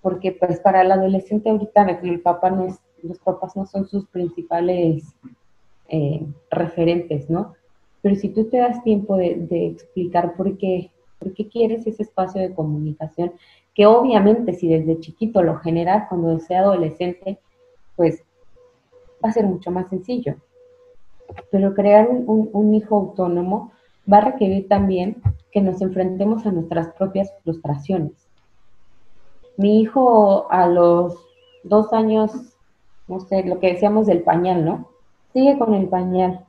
Porque 0.00 0.32
pues 0.32 0.58
para 0.60 0.82
el 0.82 0.90
adolescente 0.90 1.50
ahorita 1.50 1.98
el 2.02 2.20
papá 2.20 2.50
no 2.50 2.64
es, 2.64 2.80
los 3.02 3.18
papás 3.18 3.56
no 3.56 3.66
son 3.66 3.86
sus 3.86 4.06
principales 4.06 5.04
eh, 5.88 6.24
referentes, 6.50 7.28
¿no? 7.28 7.54
Pero 8.00 8.14
si 8.16 8.30
tú 8.30 8.48
te 8.48 8.58
das 8.58 8.82
tiempo 8.82 9.16
de, 9.16 9.36
de 9.36 9.66
explicar 9.66 10.34
por 10.34 10.56
qué, 10.56 10.90
por 11.18 11.34
qué 11.34 11.48
quieres 11.48 11.86
ese 11.86 12.04
espacio 12.04 12.40
de 12.40 12.54
comunicación, 12.54 13.32
que 13.78 13.86
obviamente 13.86 14.52
si 14.52 14.68
desde 14.68 15.00
chiquito 15.00 15.42
lo 15.42 15.56
generas 15.60 16.10
cuando 16.10 16.38
sea 16.40 16.60
adolescente, 16.60 17.38
pues 17.96 18.22
va 19.24 19.30
a 19.30 19.32
ser 19.32 19.46
mucho 19.46 19.70
más 19.70 19.88
sencillo 19.88 20.36
pero 21.50 21.74
crear 21.74 22.08
un, 22.10 22.74
hijo 22.74 22.96
autónomo 22.96 23.72
va 24.10 24.18
a 24.18 24.32
requerir 24.32 24.68
también 24.68 25.22
que 25.52 25.60
nos 25.60 25.80
enfrentemos 25.80 26.46
a 26.46 26.52
nuestras 26.52 26.88
propias 26.94 27.32
frustraciones. 27.42 28.12
Mi 29.56 29.80
hijo 29.80 30.50
a 30.50 30.66
los 30.66 31.16
dos 31.64 31.92
años, 31.92 32.32
no 33.08 33.20
sé, 33.20 33.44
lo 33.44 33.58
que 33.58 33.72
decíamos 33.72 34.06
del 34.06 34.22
pañal, 34.22 34.64
¿no? 34.64 34.88
Sigue 35.32 35.58
con 35.58 35.74
el 35.74 35.88
pañal. 35.88 36.44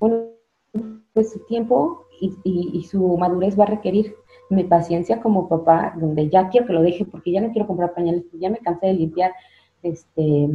Bueno, 0.00 0.26
pues 1.12 1.32
su 1.32 1.40
tiempo 1.46 2.04
y, 2.20 2.36
y, 2.44 2.82
su 2.84 3.16
madurez 3.16 3.58
va 3.58 3.64
a 3.64 3.68
requerir 3.68 4.14
mi 4.50 4.64
paciencia 4.64 5.20
como 5.20 5.48
papá, 5.48 5.94
donde 5.96 6.28
ya 6.28 6.48
quiero 6.48 6.66
que 6.66 6.72
lo 6.72 6.82
deje 6.82 7.04
porque 7.04 7.32
ya 7.32 7.40
no 7.40 7.52
quiero 7.52 7.66
comprar 7.66 7.94
pañales, 7.94 8.24
ya 8.32 8.50
me 8.50 8.58
cansé 8.58 8.86
de 8.86 8.94
limpiar 8.94 9.32
este 9.82 10.48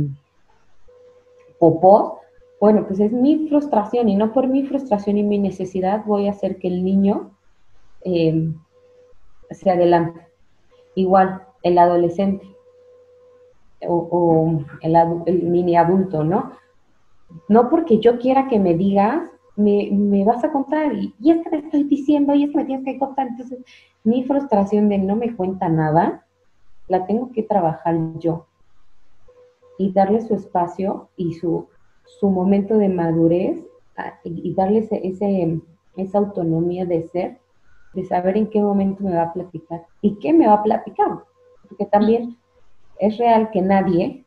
popó, 1.60 2.20
bueno, 2.60 2.86
pues 2.88 3.00
es 3.00 3.12
mi 3.12 3.48
frustración 3.50 4.08
y 4.10 4.16
no 4.16 4.32
por 4.32 4.48
mi 4.48 4.64
frustración 4.64 5.18
y 5.18 5.24
mi 5.24 5.38
necesidad 5.38 6.06
voy 6.06 6.28
a 6.28 6.32
hacer 6.32 6.60
que 6.60 6.70
el 6.70 6.84
niño 6.84 7.32
em, 8.06 8.58
se 9.52 9.70
adelante. 9.70 10.28
Igual, 10.96 11.42
el 11.62 11.78
adolescente 11.78 12.46
o, 13.88 14.64
el, 14.82 15.44
mini 15.44 15.76
adulto, 15.76 16.24
¿no? 16.24 16.54
No 17.50 17.70
porque 17.70 18.00
yo 18.00 18.20
quiera 18.20 18.48
que 18.48 18.60
me 18.60 18.76
digas, 18.76 19.24
me, 19.56 20.24
vas 20.26 20.44
a 20.44 20.52
contar 20.52 20.94
y, 20.94 21.14
y, 21.20 21.32
es 21.32 21.44
que 21.44 21.50
te 21.50 21.58
estoy 21.58 21.84
diciendo 21.84 22.34
y 22.34 22.44
es 22.44 22.52
que 22.52 22.58
me 22.58 22.66
tienes 22.66 22.86
que 22.86 23.00
contar. 23.00 23.28
Entonces, 23.28 23.60
mi 24.04 24.24
frustración 24.24 24.90
de 24.90 24.98
no 24.98 25.16
me 25.16 25.36
cuenta 25.36 25.70
nada, 25.70 26.26
la 26.88 27.06
tengo 27.06 27.32
que 27.32 27.44
trabajar 27.44 27.96
yo 28.20 28.48
y 29.78 29.92
darle 29.92 30.22
su 30.22 30.36
espacio 30.36 31.10
y 31.18 31.34
su 31.34 31.68
su 32.06 32.30
momento 32.30 32.78
de 32.78 32.90
madurez 32.90 33.64
y, 34.24 34.54
darle 34.54 34.80
ese, 34.80 35.62
esa 35.96 36.18
autonomía 36.18 36.86
de 36.86 37.04
ser, 37.04 37.40
de 37.94 38.06
saber 38.06 38.38
en 38.38 38.48
qué 38.48 38.62
momento 38.62 39.04
me 39.04 39.16
va 39.16 39.24
a 39.24 39.34
platicar 39.34 39.86
y 40.02 40.16
qué 40.20 40.34
me 40.34 40.48
va 40.48 40.56
a 40.56 40.64
platicar. 40.64 41.20
Porque 41.68 41.86
también 41.86 42.38
es 43.00 43.18
real 43.18 43.52
que 43.52 43.62
nadie 43.62 44.26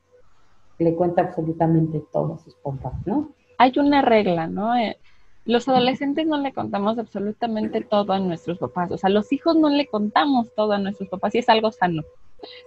le 0.79 0.95
cuenta 0.95 1.23
absolutamente 1.23 2.03
todo 2.13 2.35
a 2.35 2.39
sus 2.39 2.55
papás, 2.57 2.95
¿no? 3.07 3.31
Hay 3.59 3.73
una 3.77 4.03
regla, 4.03 4.47
¿no? 4.47 4.77
Eh, 4.77 4.99
los 5.47 5.69
adolescentes 5.69 6.27
no 6.27 6.39
le 6.39 6.53
contamos 6.53 6.99
absolutamente 6.99 7.81
todo 7.81 8.13
a 8.13 8.19
nuestros 8.19 8.59
papás, 8.59 8.91
o 8.91 8.99
sea, 8.99 9.11
los 9.11 9.33
hijos 9.33 9.57
no 9.57 9.69
le 9.69 9.87
contamos 9.87 10.53
todo 10.55 10.73
a 10.73 10.79
nuestros 10.79 11.09
papás 11.09 11.35
y 11.35 11.39
es 11.39 11.49
algo 11.49 11.73
sano. 11.73 12.03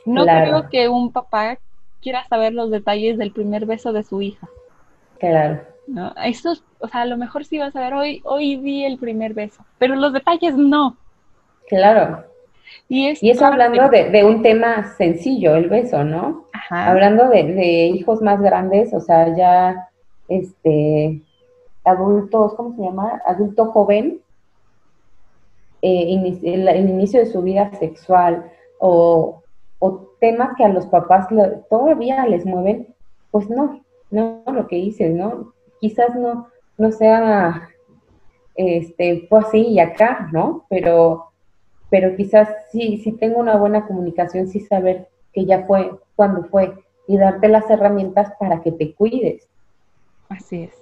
No 0.05 0.25
creo 0.25 0.69
que 0.69 0.89
un 0.89 1.11
papá 1.11 1.59
quiera 2.01 2.25
saber 2.27 2.53
los 2.53 2.71
detalles 2.71 3.17
del 3.17 3.31
primer 3.31 3.65
beso 3.65 3.93
de 3.93 4.03
su 4.03 4.21
hija. 4.21 4.47
Claro. 5.19 5.61
¿no? 5.87 6.13
Esto, 6.23 6.53
o 6.79 6.87
sea, 6.87 7.01
a 7.01 7.05
lo 7.05 7.17
mejor 7.17 7.45
sí 7.45 7.57
vas 7.57 7.75
a 7.75 7.81
ver, 7.81 7.93
hoy, 7.93 8.21
hoy 8.23 8.55
vi 8.55 8.85
el 8.85 8.97
primer 8.97 9.33
beso, 9.33 9.63
pero 9.77 9.95
los 9.95 10.13
detalles 10.13 10.55
no. 10.55 10.97
Claro. 11.67 12.23
Y, 12.87 13.07
eso 13.07 13.45
hablando 13.45 13.89
de, 13.89 14.23
un 14.23 14.41
tema 14.41 14.93
sencillo, 14.95 15.55
el 15.55 15.69
beso, 15.69 16.03
¿no? 16.03 16.45
Ajá. 16.53 16.89
Hablando 16.91 17.27
de, 17.27 17.87
hijos 17.93 18.21
más 18.21 18.41
grandes, 18.41 18.93
o 18.93 18.99
sea, 18.99 19.35
ya, 19.35 19.89
este, 20.27 21.21
adultos, 21.83 22.53
¿cómo 22.55 22.75
se 22.75 22.81
llama? 22.81 23.21
Adulto 23.25 23.67
joven, 23.67 24.21
eh, 25.81 26.37
el, 26.43 26.89
inicio 26.89 27.21
de 27.21 27.25
su 27.25 27.41
vida 27.41 27.71
sexual 27.79 28.51
o, 28.79 29.43
temas 30.19 30.57
que 30.57 30.65
a 30.65 30.69
los 30.69 30.85
papás 30.87 31.27
todavía 31.69 32.25
les 32.25 32.45
mueven, 32.45 32.93
pues 33.31 33.49
no, 33.49 33.81
no 34.11 34.43
lo 34.47 34.67
que 34.67 34.75
dices, 34.75 35.15
¿no? 35.15 35.53
Quizás 35.79 36.13
no, 36.13 36.49
no 36.77 36.91
sea, 36.91 37.69
este, 38.55 39.25
fue 39.29 39.39
así 39.39 39.59
y 39.59 39.79
acá, 39.79 40.27
¿no? 40.33 40.65
Pero, 40.67 41.31
pero 41.89 42.17
quizás 42.17 42.49
sí, 42.69 42.97
sí 42.97 43.13
tengo 43.13 43.39
una 43.39 43.55
buena 43.55 43.87
comunicación, 43.87 44.47
sí 44.47 44.59
saber 44.59 45.07
que 45.31 45.45
ya 45.45 45.65
fue, 45.65 45.89
cuando 46.17 46.43
fue, 46.49 46.73
y 47.07 47.17
darte 47.17 47.47
las 47.47 47.69
herramientas 47.69 48.33
para 48.37 48.61
que 48.61 48.73
te 48.73 48.93
cuides. 48.93 49.47
Así 50.27 50.63
es, 50.63 50.78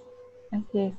así 0.51 0.79
es. 0.79 0.93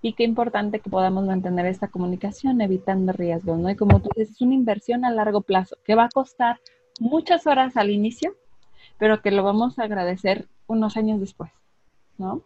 Y 0.00 0.14
qué 0.14 0.24
importante 0.24 0.80
que 0.80 0.90
podamos 0.90 1.24
mantener 1.24 1.66
esta 1.66 1.88
comunicación 1.88 2.60
evitando 2.60 3.12
riesgos, 3.12 3.58
¿no? 3.58 3.70
Y 3.70 3.76
como 3.76 4.00
tú 4.00 4.08
dices, 4.16 4.34
es 4.34 4.40
una 4.42 4.54
inversión 4.54 5.04
a 5.04 5.10
largo 5.10 5.42
plazo 5.42 5.76
que 5.84 5.94
va 5.94 6.04
a 6.04 6.08
costar 6.08 6.58
muchas 6.98 7.46
horas 7.46 7.76
al 7.76 7.90
inicio, 7.90 8.34
pero 8.98 9.22
que 9.22 9.30
lo 9.30 9.44
vamos 9.44 9.78
a 9.78 9.84
agradecer 9.84 10.48
unos 10.66 10.96
años 10.96 11.20
después. 11.20 11.50
¿no? 12.18 12.42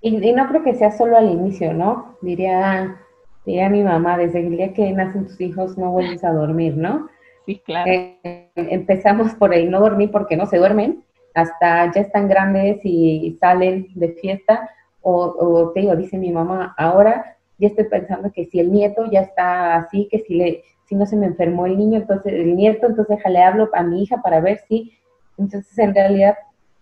Y, 0.00 0.32
no 0.32 0.48
creo 0.48 0.62
que 0.62 0.74
sea 0.74 0.90
solo 0.90 1.16
al 1.16 1.30
inicio, 1.30 1.72
¿no? 1.72 2.16
Diría, 2.20 3.00
diría 3.46 3.70
mi 3.70 3.82
mamá, 3.82 4.18
desde 4.18 4.40
el 4.40 4.50
día 4.50 4.72
que 4.74 4.92
nacen 4.92 5.26
tus 5.26 5.40
hijos 5.40 5.78
no 5.78 5.92
vuelves 5.92 6.22
a 6.24 6.32
dormir, 6.32 6.76
¿no? 6.76 7.08
Sí, 7.46 7.60
claro. 7.64 7.90
Eh, 7.90 8.50
empezamos 8.54 9.34
por 9.34 9.54
el 9.54 9.70
no 9.70 9.80
dormir 9.80 10.10
porque 10.10 10.36
no 10.36 10.46
se 10.46 10.58
duermen, 10.58 11.02
hasta 11.34 11.90
ya 11.92 12.02
están 12.02 12.28
grandes 12.28 12.80
y 12.84 13.36
salen 13.40 13.88
de 13.94 14.12
fiesta, 14.12 14.68
o, 15.04 15.70
te 15.72 15.80
digo, 15.80 15.94
dice 15.96 16.18
mi 16.18 16.32
mamá, 16.32 16.74
ahora 16.78 17.36
ya 17.58 17.68
estoy 17.68 17.84
pensando 17.84 18.32
que 18.32 18.46
si 18.46 18.58
el 18.58 18.72
nieto 18.72 19.04
ya 19.10 19.20
está 19.20 19.76
así, 19.76 20.08
que 20.10 20.20
si 20.20 20.34
le, 20.34 20.64
si 20.86 20.94
no 20.94 21.06
se 21.06 21.16
me 21.16 21.26
enfermó 21.26 21.66
el 21.66 21.76
niño, 21.76 21.98
entonces 21.98 22.32
el 22.32 22.56
nieto, 22.56 22.86
entonces 22.86 23.16
déjale 23.16 23.42
hablo 23.42 23.68
a 23.74 23.82
mi 23.82 24.02
hija 24.02 24.22
para 24.22 24.40
ver 24.40 24.60
si, 24.66 24.92
entonces 25.36 25.78
en 25.78 25.94
realidad 25.94 26.36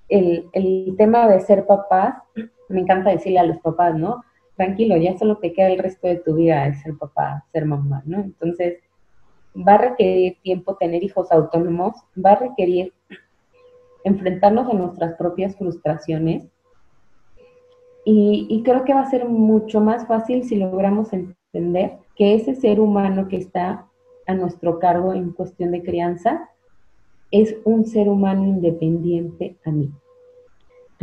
el, 0.08 0.94
tema 0.96 1.28
de 1.28 1.40
ser 1.40 1.66
papás, 1.66 2.14
me 2.68 2.80
encanta 2.80 3.10
decirle 3.10 3.40
a 3.40 3.44
los 3.44 3.58
papás, 3.58 3.94
¿no? 3.96 4.22
Tranquilo, 4.56 4.96
ya 4.96 5.18
solo 5.18 5.38
te 5.38 5.52
queda 5.52 5.68
el 5.68 5.78
resto 5.78 6.06
de 6.06 6.16
tu 6.16 6.34
vida 6.34 6.64
de 6.64 6.74
ser 6.74 6.96
papá, 6.98 7.44
ser 7.52 7.66
mamá, 7.66 8.02
¿no? 8.06 8.20
Entonces, 8.20 8.78
va 9.56 9.74
a 9.74 9.78
requerir 9.78 10.38
tiempo 10.42 10.76
tener 10.76 11.02
hijos 11.02 11.32
autónomos, 11.32 11.94
va 12.24 12.32
a 12.32 12.36
requerir 12.36 12.92
enfrentarnos 14.04 14.68
a 14.68 14.74
nuestras 14.74 15.14
propias 15.16 15.56
frustraciones 15.56 16.51
y, 18.04 18.62
creo 18.64 18.84
que 18.84 18.94
va 18.94 19.02
a 19.02 19.10
ser 19.10 19.28
mucho 19.28 19.80
más 19.80 20.06
fácil 20.06 20.44
si 20.44 20.56
logramos 20.56 21.12
entender 21.12 21.98
que 22.16 22.34
ese 22.34 22.54
ser 22.54 22.80
humano 22.80 23.28
que 23.28 23.36
está 23.36 23.86
a 24.26 24.34
nuestro 24.34 24.78
cargo 24.78 25.12
en 25.12 25.30
cuestión 25.30 25.70
de 25.70 25.82
crianza 25.82 26.48
es 27.30 27.56
un 27.64 27.86
ser 27.86 28.08
humano 28.08 28.44
independiente 28.44 29.56
a 29.64 29.70
mí 29.70 29.92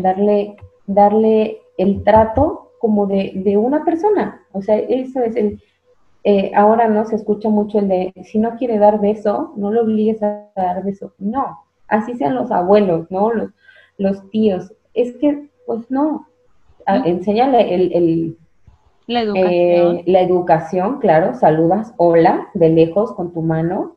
darle, 0.01 0.57
darle 0.88 1.62
el 1.77 2.03
trato 2.03 2.71
como 2.79 3.07
de, 3.07 3.57
una 3.57 3.83
persona. 3.83 4.41
O 4.51 4.62
sea, 4.62 4.77
eso 4.77 5.21
es 5.21 5.35
el... 5.35 5.62
Eh, 6.25 6.51
ahora 6.53 6.89
no 6.89 7.05
se 7.05 7.15
escucha 7.15 7.49
mucho 7.49 7.79
el 7.79 7.88
de, 7.88 8.13
si 8.25 8.39
no 8.39 8.57
quiere 8.57 8.77
dar 8.77 8.99
beso, 8.99 9.53
no 9.55 9.71
lo 9.71 9.83
obligues 9.83 10.21
a 10.21 10.49
dar 10.55 10.83
beso. 10.83 11.13
No, 11.17 11.59
así 11.88 12.15
sean 12.15 12.35
los 12.35 12.51
abuelos, 12.51 13.09
¿no? 13.09 13.31
Los, 13.31 13.51
los 13.97 14.29
tíos. 14.29 14.73
Es 14.93 15.15
que, 15.17 15.49
pues 15.65 15.89
no, 15.89 16.27
enséñale 16.87 17.73
el, 17.73 18.37
la, 19.07 19.21
educación. 19.21 19.51
Eh, 19.51 20.03
la 20.05 20.21
educación, 20.21 20.99
claro, 20.99 21.33
saludas, 21.35 21.93
hola, 21.97 22.47
de 22.53 22.69
lejos 22.69 23.13
con 23.13 23.33
tu 23.33 23.41
mano, 23.41 23.95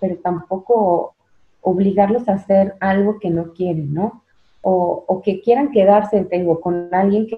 pero 0.00 0.16
tampoco 0.16 1.14
obligarlos 1.60 2.28
a 2.28 2.34
hacer 2.34 2.74
algo 2.80 3.18
que 3.18 3.30
no 3.30 3.52
quieren, 3.52 3.94
¿no? 3.94 4.24
o, 4.64 5.22
que 5.22 5.40
quieran 5.42 5.70
quedarse, 5.70 6.24
tengo, 6.24 6.60
con 6.60 6.88
alguien 6.92 7.28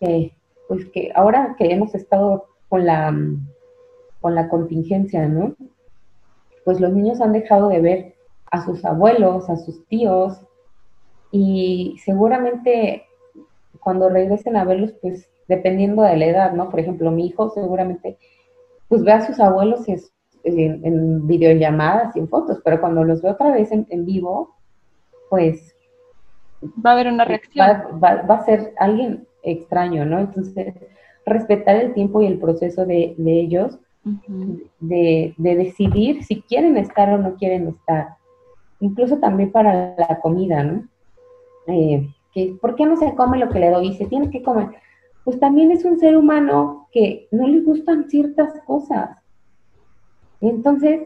que, 0.00 0.32
pues 0.68 0.86
que 0.86 1.12
ahora 1.14 1.54
que 1.56 1.72
hemos 1.72 1.94
estado 1.94 2.46
con 2.68 2.84
la, 2.84 3.14
con 4.20 4.34
la 4.34 4.48
contingencia, 4.48 5.28
¿no? 5.28 5.54
Pues 6.64 6.80
los 6.80 6.92
niños 6.92 7.20
han 7.20 7.32
dejado 7.32 7.68
de 7.68 7.80
ver 7.80 8.14
a 8.50 8.64
sus 8.64 8.84
abuelos, 8.84 9.48
a 9.48 9.56
sus 9.56 9.86
tíos, 9.86 10.40
y 11.30 11.96
seguramente 12.04 13.05
cuando 13.80 14.08
regresen 14.08 14.56
a 14.56 14.64
verlos, 14.64 14.92
pues 15.00 15.28
dependiendo 15.48 16.02
de 16.02 16.16
la 16.16 16.26
edad, 16.26 16.52
¿no? 16.52 16.70
Por 16.70 16.80
ejemplo, 16.80 17.10
mi 17.10 17.26
hijo 17.26 17.50
seguramente 17.50 18.18
pues 18.88 19.02
ve 19.02 19.12
a 19.12 19.26
sus 19.26 19.40
abuelos 19.40 19.84
en, 20.44 21.26
videollamadas 21.26 22.14
y 22.14 22.20
en 22.20 22.28
fotos, 22.28 22.60
pero 22.64 22.80
cuando 22.80 23.02
los 23.04 23.20
ve 23.20 23.30
otra 23.30 23.50
vez 23.50 23.70
en, 23.72 24.04
vivo, 24.04 24.54
pues... 25.28 25.74
Va 26.84 26.90
a 26.90 26.92
haber 26.92 27.08
una 27.08 27.24
reacción. 27.24 27.66
Va, 28.02 28.22
a 28.28 28.44
ser 28.44 28.72
alguien 28.78 29.26
extraño, 29.42 30.04
¿no? 30.04 30.20
Entonces, 30.20 30.74
respetar 31.24 31.76
el 31.76 31.94
tiempo 31.94 32.22
y 32.22 32.26
el 32.26 32.38
proceso 32.38 32.86
de, 32.86 33.14
ellos, 33.18 33.78
de, 34.80 35.34
decidir 35.36 36.22
si 36.22 36.42
quieren 36.42 36.76
estar 36.76 37.10
o 37.10 37.18
no 37.18 37.34
quieren 37.34 37.68
estar. 37.68 38.16
Incluso 38.78 39.18
también 39.18 39.50
para 39.50 39.96
la 39.96 40.20
comida, 40.20 40.62
¿no? 40.62 40.86
Eh, 41.66 42.08
que, 42.36 42.56
¿Por 42.60 42.76
qué 42.76 42.84
no 42.84 42.98
se 42.98 43.14
come 43.14 43.38
lo 43.38 43.48
que 43.48 43.60
le 43.60 43.70
doy? 43.70 43.88
Y 43.88 43.96
se 43.96 44.04
tiene 44.04 44.30
que 44.30 44.42
comer 44.42 44.68
pues 45.26 45.40
también 45.40 45.72
es 45.72 45.84
un 45.84 45.98
ser 45.98 46.16
humano 46.16 46.86
que 46.92 47.26
no 47.32 47.48
le 47.48 47.60
gustan 47.62 48.08
ciertas 48.08 48.54
cosas. 48.64 49.10
Entonces, 50.40 51.00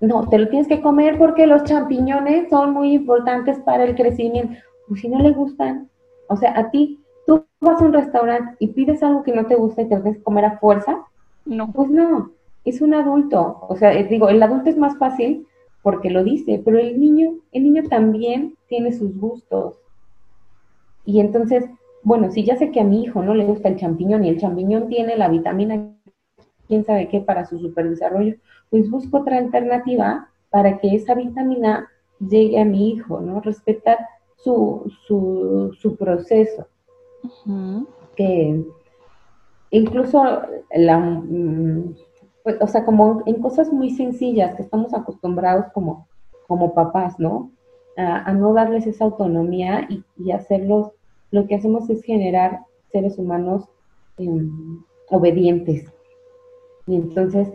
no, 0.00 0.26
te 0.30 0.38
lo 0.38 0.48
tienes 0.48 0.66
que 0.66 0.80
comer 0.80 1.18
porque 1.18 1.46
los 1.46 1.64
champiñones 1.64 2.48
son 2.48 2.72
muy 2.72 2.94
importantes 2.94 3.58
para 3.58 3.84
el 3.84 3.96
crecimiento. 3.96 4.54
Pues 4.88 5.02
si 5.02 5.10
no 5.10 5.18
le 5.18 5.32
gustan, 5.32 5.90
o 6.28 6.36
sea, 6.36 6.58
a 6.58 6.70
ti, 6.70 7.00
tú 7.26 7.44
vas 7.60 7.82
a 7.82 7.84
un 7.84 7.92
restaurante 7.92 8.56
y 8.60 8.68
pides 8.68 9.02
algo 9.02 9.22
que 9.24 9.34
no 9.34 9.44
te 9.44 9.56
gusta 9.56 9.82
y 9.82 9.88
te 9.90 9.96
lo 9.96 10.00
tienes 10.04 10.20
que 10.20 10.24
comer 10.24 10.46
a 10.46 10.58
fuerza. 10.58 11.04
No. 11.44 11.70
Pues 11.70 11.90
no, 11.90 12.30
es 12.64 12.80
un 12.80 12.94
adulto. 12.94 13.58
O 13.68 13.76
sea, 13.76 13.92
eh, 13.92 14.04
digo, 14.04 14.30
el 14.30 14.42
adulto 14.42 14.70
es 14.70 14.78
más 14.78 14.96
fácil 14.96 15.46
porque 15.82 16.08
lo 16.08 16.24
dice, 16.24 16.62
pero 16.64 16.78
el 16.78 16.98
niño, 16.98 17.34
el 17.52 17.64
niño 17.64 17.82
también 17.90 18.56
tiene 18.68 18.94
sus 18.94 19.14
gustos. 19.20 19.74
Y 21.10 21.18
entonces, 21.18 21.64
bueno, 22.04 22.30
si 22.30 22.44
ya 22.44 22.56
sé 22.56 22.70
que 22.70 22.78
a 22.78 22.84
mi 22.84 23.02
hijo 23.02 23.20
no 23.20 23.34
le 23.34 23.44
gusta 23.44 23.68
el 23.68 23.76
champiñón 23.76 24.24
y 24.24 24.28
el 24.28 24.38
champiñón 24.38 24.86
tiene 24.86 25.16
la 25.16 25.28
vitamina, 25.28 25.92
quién 26.68 26.84
sabe 26.84 27.08
qué, 27.08 27.20
para 27.20 27.46
su 27.46 27.58
superdesarrollo, 27.58 28.36
pues 28.70 28.88
busco 28.88 29.18
otra 29.18 29.38
alternativa 29.38 30.28
para 30.50 30.78
que 30.78 30.94
esa 30.94 31.14
vitamina 31.14 31.88
llegue 32.20 32.60
a 32.60 32.64
mi 32.64 32.90
hijo, 32.90 33.20
¿no? 33.20 33.40
Respetar 33.40 33.98
su, 34.36 34.88
su, 35.08 35.96
proceso. 35.96 36.68
Que 38.14 38.64
incluso 39.70 40.22
la, 40.72 41.22
pues, 42.44 42.56
o 42.60 42.68
sea, 42.68 42.84
como 42.84 43.24
en 43.26 43.42
cosas 43.42 43.72
muy 43.72 43.90
sencillas 43.90 44.54
que 44.54 44.62
estamos 44.62 44.94
acostumbrados 44.94 45.66
como, 45.74 46.06
como 46.46 46.72
papás, 46.72 47.18
¿no? 47.18 47.50
A, 47.96 48.32
no 48.32 48.54
darles 48.54 48.86
esa 48.86 49.04
autonomía 49.04 49.88
y, 49.90 50.04
y 50.16 50.30
hacerlos 50.30 50.92
lo 51.30 51.46
que 51.46 51.54
hacemos 51.54 51.88
es 51.90 52.02
generar 52.02 52.60
seres 52.92 53.18
humanos 53.18 53.68
em, 54.18 54.82
obedientes. 55.08 55.92
Y 56.86 56.96
entonces, 56.96 57.48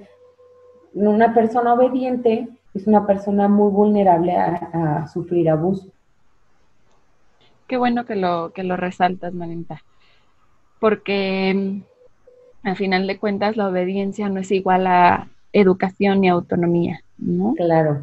una 0.93 1.33
persona 1.33 1.73
obediente 1.73 2.47
es 2.73 2.87
una 2.87 3.05
persona 3.05 3.47
muy 3.47 3.71
vulnerable 3.71 4.35
a, 4.35 5.07
sufrir 5.07 5.49
abuso. 5.49 5.89
Qué 7.67 7.77
bueno 7.77 8.05
que 8.05 8.15
lo, 8.15 8.51
que 8.53 8.63
lo 8.63 8.77
resaltas, 8.77 9.33
Marinta, 9.33 9.81
porque 10.79 11.49
em, 11.49 11.83
al 12.63 12.75
final 12.75 13.07
de 13.07 13.17
cuentas 13.17 13.57
la 13.57 13.69
obediencia 13.69 14.29
no 14.29 14.39
es 14.39 14.51
igual 14.51 14.87
a 14.87 15.27
educación 15.53 16.21
ni 16.21 16.29
autonomía, 16.29 17.01
¿no? 17.17 17.53
Claro. 17.55 18.01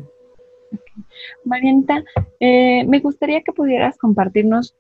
Marienta, 1.45 2.03
eh, 2.41 2.85
me 2.87 3.01
gustaría 3.01 3.43
que 3.43 3.53
pudieras 3.53 3.99
compartirnos 3.99 4.75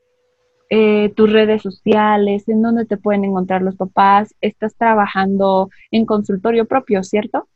eh, 0.74 1.12
tus 1.14 1.30
redes 1.30 1.61
sociales, 1.61 2.48
en 2.48 2.62
dónde 2.62 2.87
te 2.87 2.96
pueden 2.96 3.26
encontrar 3.26 3.61
los 3.61 3.76
papás. 3.76 4.35
Estás 4.40 4.74
trabajando 4.74 5.68
en 5.90 6.06
consultorio 6.06 6.64
propio, 6.64 7.02
¿cierto? 7.02 7.46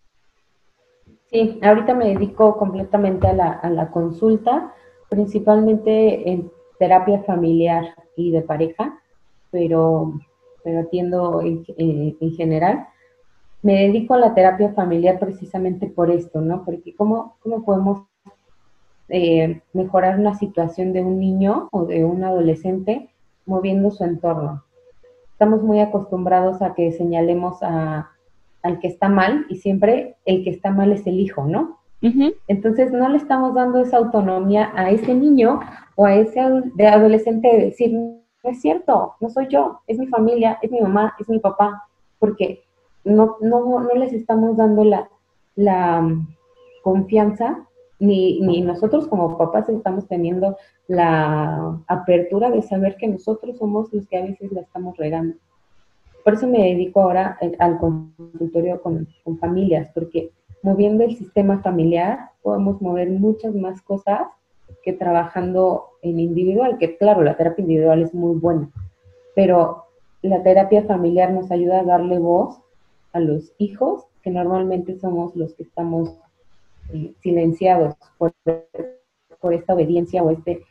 Sí, 1.31 1.59
ahorita 1.63 1.95
me 1.95 2.09
dedico 2.09 2.59
completamente 2.59 3.27
a 3.27 3.33
la, 3.71 3.91
consulta, 3.91 4.75
principalmente 5.09 6.31
en 6.31 6.51
terapia 6.79 7.23
familiar 7.23 7.87
y 8.19 8.33
de 8.33 8.43
pareja, 8.43 9.01
pero, 9.51 10.21
pero 10.63 10.81
atiendo 10.81 11.41
en, 11.41 11.65
general. 12.37 12.87
Me 13.63 13.87
dedico 13.87 14.13
a 14.13 14.19
la 14.19 14.35
terapia 14.35 14.75
familiar 14.75 15.19
precisamente 15.19 15.87
por 15.87 16.11
esto, 16.11 16.43
¿no? 16.43 16.67
Porque 16.67 16.95
cómo, 16.95 17.39
cómo 17.43 17.65
podemos 17.65 18.03
eh, 19.09 19.61
mejorar 19.73 20.19
una 20.19 20.35
situación 20.35 20.93
de 20.93 21.03
un 21.03 21.21
niño 21.21 21.69
o 21.71 21.85
de 21.85 22.05
un 22.05 22.25
adolescente 22.25 23.09
moviendo 23.45 23.91
su 23.91 24.05
entorno. 24.05 24.65
Estamos 25.33 25.63
muy 25.63 25.81
acostumbrados 25.81 26.63
a 26.63 26.75
que 26.75 26.93
señalemos 26.93 27.63
a, 27.63 28.11
al 28.63 28.81
que 28.81 28.89
está 28.89 29.09
mal 29.09 29.47
y 29.49 29.57
siempre 29.57 30.17
el 30.25 30.43
que 30.43 30.51
está 30.51 30.71
mal 30.71 30.93
es 30.93 31.07
el 31.07 31.21
hijo, 31.21 31.45
¿no? 31.47 31.79
Entonces 32.47 32.93
no 32.93 33.09
le 33.09 33.17
estamos 33.17 33.55
dando 33.55 33.81
esa 33.81 33.97
autonomía 33.97 34.71
a 34.77 34.91
ese 34.91 35.13
niño 35.13 35.59
o 35.97 36.07
a 36.07 36.15
ese 36.15 36.41
de 36.75 36.87
adolescente 36.87 37.49
de 37.49 37.65
decir, 37.65 37.93
no 37.93 38.21
es 38.45 38.61
cierto, 38.61 39.15
no 39.19 39.29
soy 39.29 39.49
yo, 39.49 39.81
es 39.89 39.99
mi 39.99 40.07
familia, 40.07 40.57
es 40.63 40.71
mi 40.71 40.81
mamá, 40.81 41.15
es 41.19 41.29
mi 41.29 41.41
papá, 41.41 41.83
porque 42.21 42.63
no, 43.03 43.37
no, 43.41 43.81
no 43.81 43.95
les 43.95 44.13
estamos 44.13 44.57
dando 44.57 44.85
la, 44.85 45.09
la 45.57 46.01
mm, 46.01 46.29
confianza 46.83 47.66
ni, 47.99 48.41
ni 48.41 48.61
nosotros 48.61 49.07
como 49.09 49.39
papás 49.39 49.69
estamos 49.69 50.07
teniendo 50.07 50.57
la 50.87 51.79
apertura 51.87 52.51
de 52.51 52.63
saber 52.63 52.97
que 52.97 53.09
nosotros 53.09 53.57
somos 53.59 53.93
los 53.93 54.07
que 54.07 54.19
a 54.19 54.25
veces 54.25 54.53
la 54.53 54.61
estamos 54.61 54.97
regando. 54.97 55.37
Por 56.25 56.35
eso 56.35 56.47
me 56.47 56.59
dedico 56.59 57.03
ahora 57.03 57.39
al 57.59 57.79
consultorio 57.79 58.83
con, 58.83 59.09
con 59.25 59.39
familias, 59.39 59.89
porque 59.95 60.33
moviendo 60.63 61.05
el 61.05 61.17
sistema 61.17 61.63
familiar 61.63 62.31
podemos 62.43 62.83
mover 62.83 63.11
muchas 63.11 63.55
más 63.55 63.81
cosas 63.83 64.23
que 64.83 64.93
trabajando 64.93 65.85
en 66.03 66.19
individual, 66.19 66.79
que 66.79 66.97
claro, 66.97 67.23
la 67.23 67.37
terapia 67.37 67.63
individual 67.63 68.03
es 68.03 68.13
muy 68.13 68.37
buena, 68.39 68.71
pero 69.35 69.85
la 70.23 70.43
terapia 70.43 70.83
familiar 70.85 71.31
nos 71.33 71.51
ayuda 71.51 71.81
a 71.81 71.85
darle 71.85 72.19
voz 72.19 72.61
a 73.13 73.21
los 73.21 73.53
hijos, 73.59 74.07
que 74.23 74.31
normalmente 74.31 74.99
somos 74.99 75.37
los 75.37 75.55
que 75.55 75.63
estamos 75.63 76.19
silenciados 77.23 77.95
por, 78.19 78.33
por, 79.41 79.55
esta 79.55 79.75
obediencia 79.75 80.23
o 80.23 80.31
este 80.31 80.63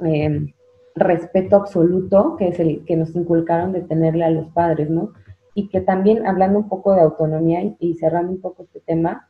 em, 0.00 0.52
respeto 0.94 1.56
absoluto 1.56 2.36
que 2.36 2.48
es 2.48 2.60
el 2.60 2.84
que 2.84 2.96
nos 2.96 3.14
inculcaron 3.14 3.72
de 3.72 3.82
tenerle 3.82 4.24
a 4.24 4.30
los 4.30 4.48
padres, 4.48 4.90
¿no? 4.90 5.12
Y 5.54 5.68
que 5.68 5.80
también, 5.80 6.26
hablando 6.26 6.58
un 6.58 6.68
poco 6.68 6.94
de 6.94 7.00
autonomía 7.00 7.74
y, 7.78 7.94
cerrando 7.94 8.32
un 8.32 8.40
poco 8.40 8.62
este 8.62 8.80
tema, 8.80 9.28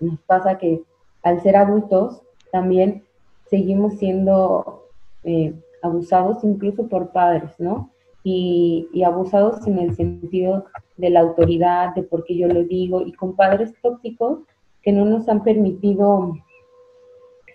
nos 0.00 0.20
pasa 0.20 0.58
que 0.58 0.82
al 1.22 1.40
ser 1.42 1.56
adultos 1.56 2.22
también 2.52 3.04
seguimos 3.48 3.94
siendo 3.94 4.88
eh, 5.22 5.54
abusados 5.82 6.44
incluso 6.44 6.88
por 6.88 7.10
padres, 7.10 7.52
¿no? 7.58 7.90
Y, 8.22 8.88
y, 8.92 9.02
abusados 9.02 9.66
en 9.66 9.78
el 9.78 9.94
sentido 9.94 10.64
de 10.96 11.10
la 11.10 11.20
autoridad, 11.20 11.94
de 11.94 12.02
por 12.02 12.24
qué 12.24 12.36
yo 12.36 12.48
lo 12.48 12.64
digo, 12.64 13.02
y 13.02 13.12
con 13.12 13.36
padres 13.36 13.74
tóxicos 13.82 14.40
que 14.84 14.92
no 14.92 15.04
nos 15.04 15.28
han 15.28 15.42
permitido 15.42 16.36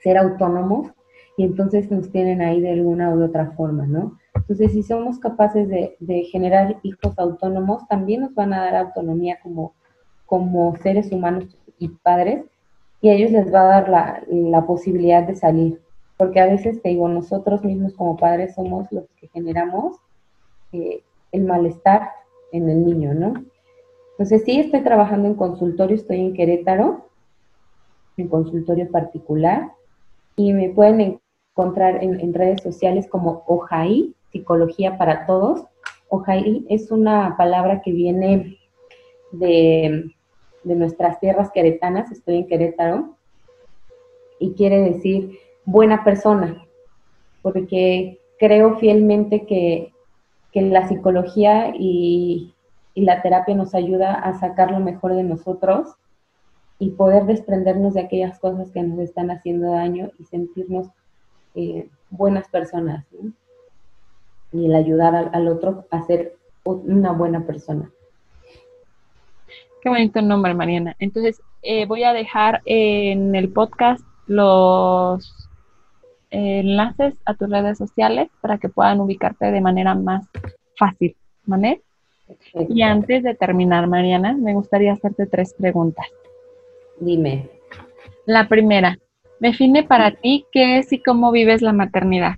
ser 0.01 0.17
autónomos 0.17 0.87
y 1.37 1.43
entonces 1.43 1.89
nos 1.89 2.11
tienen 2.11 2.41
ahí 2.41 2.59
de 2.59 2.71
alguna 2.71 3.13
u 3.13 3.23
otra 3.23 3.51
forma, 3.51 3.85
¿no? 3.85 4.17
Entonces, 4.35 4.71
si 4.71 4.83
somos 4.83 5.19
capaces 5.19 5.69
de, 5.69 6.23
generar 6.31 6.79
hijos 6.83 7.17
autónomos, 7.17 7.87
también 7.87 8.21
nos 8.21 8.33
van 8.33 8.53
a 8.53 8.65
dar 8.65 8.75
autonomía 8.75 9.39
como, 9.41 9.73
como 10.25 10.75
seres 10.77 11.11
humanos 11.11 11.57
y 11.77 11.89
padres, 11.89 12.45
y 12.99 13.09
a 13.09 13.13
ellos 13.13 13.31
les 13.31 13.53
va 13.53 13.61
a 13.61 13.81
dar 13.81 13.89
la, 13.89 14.65
posibilidad 14.65 15.23
de 15.23 15.35
salir. 15.35 15.79
Porque 16.17 16.39
a 16.39 16.47
veces, 16.47 16.81
te 16.81 16.89
digo, 16.89 17.07
nosotros 17.07 17.63
mismos 17.63 17.93
como 17.93 18.17
padres 18.17 18.55
somos 18.55 18.91
los 18.91 19.05
que 19.15 19.29
generamos 19.29 19.97
eh, 20.73 21.03
el 21.31 21.45
malestar 21.45 22.09
en 22.51 22.69
el 22.69 22.85
niño, 22.85 23.13
¿no? 23.13 23.33
Entonces, 24.11 24.43
sí, 24.43 24.59
estoy 24.59 24.81
trabajando 24.81 25.29
en 25.29 25.35
consultorio, 25.35 25.95
estoy 25.95 26.19
en 26.19 26.33
Querétaro, 26.33 27.08
en 28.19 28.27
consultorio 28.27 28.89
particular 28.89 29.71
y 30.35 30.53
me 30.53 30.69
pueden 30.69 31.19
encontrar 31.51 32.03
en, 32.03 32.33
redes 32.33 32.61
sociales 32.61 33.07
como 33.09 33.43
OJAI, 33.47 34.13
Psicología 34.31 34.97
para 34.97 35.25
Todos. 35.25 35.65
OJAI 36.09 36.65
es 36.69 36.91
una 36.91 37.35
palabra 37.37 37.81
que 37.81 37.91
viene 37.91 38.57
de, 39.31 40.11
de 40.63 40.75
nuestras 40.75 41.19
tierras 41.19 41.51
queretanas, 41.51 42.11
estoy 42.11 42.37
en 42.37 42.47
Querétaro, 42.47 43.15
y 44.39 44.53
quiere 44.53 44.79
decir 44.81 45.39
buena 45.65 46.03
persona, 46.03 46.65
porque 47.41 48.19
creo 48.39 48.77
fielmente 48.77 49.45
que, 49.45 49.91
que 50.53 50.61
la 50.61 50.87
psicología 50.87 51.73
y, 51.77 52.53
y 52.93 53.01
la 53.01 53.21
terapia 53.21 53.55
nos 53.55 53.75
ayuda 53.75 54.13
a 54.13 54.39
sacar 54.39 54.71
lo 54.71 54.79
mejor 54.79 55.13
de 55.15 55.23
nosotros 55.23 55.95
y 56.79 56.91
poder 56.91 57.25
desprendernos 57.25 57.93
de 57.93 58.01
aquellas 58.01 58.39
cosas 58.39 58.71
que 58.71 58.81
nos 58.81 58.99
están 58.99 59.29
haciendo 59.31 59.71
daño 59.71 60.11
y 60.17 60.23
sentirnos 60.23 60.87
eh, 61.53 61.89
buenas 62.09 62.47
personas. 62.47 63.05
Y 64.53 64.65
el 64.65 64.73
ayudar 64.73 65.29
al, 65.33 65.47
otro 65.49 65.85
a 65.91 66.01
ser 66.03 66.37
una 66.63 67.11
buena 67.11 67.45
persona. 67.45 67.91
Qué 69.81 69.89
bonito 69.89 70.21
nombre, 70.21 70.53
Mariana. 70.53 70.95
Entonces, 70.99 71.41
eh, 71.61 71.85
voy 71.85 72.03
a 72.03 72.13
dejar 72.13 72.61
en 72.65 73.35
el 73.35 73.49
podcast 73.49 74.03
los 74.27 75.49
enlaces 76.31 77.15
a 77.25 77.33
tus 77.33 77.49
redes 77.49 77.77
sociales 77.77 78.29
para 78.41 78.57
que 78.57 78.69
puedan 78.69 79.01
ubicarte 79.01 79.51
de 79.51 79.61
manera 79.61 79.95
más 79.95 80.27
fácil, 80.77 81.15
¿vale? 81.45 81.81
Y 82.53 82.83
antes 82.83 83.23
de 83.23 83.35
terminar, 83.35 83.87
Mariana, 83.87 84.33
me 84.33 84.53
gustaría 84.53 84.93
hacerte 84.93 85.25
tres 85.25 85.53
preguntas. 85.55 86.05
Dime. 86.99 87.49
La 88.25 88.47
primera, 88.47 88.97
define 89.39 89.83
para 89.83 90.11
ti 90.11 90.45
qué 90.51 90.79
es 90.79 90.91
y 90.91 91.01
cómo 91.01 91.31
vives 91.31 91.61
la 91.61 91.73
maternidad. 91.73 92.35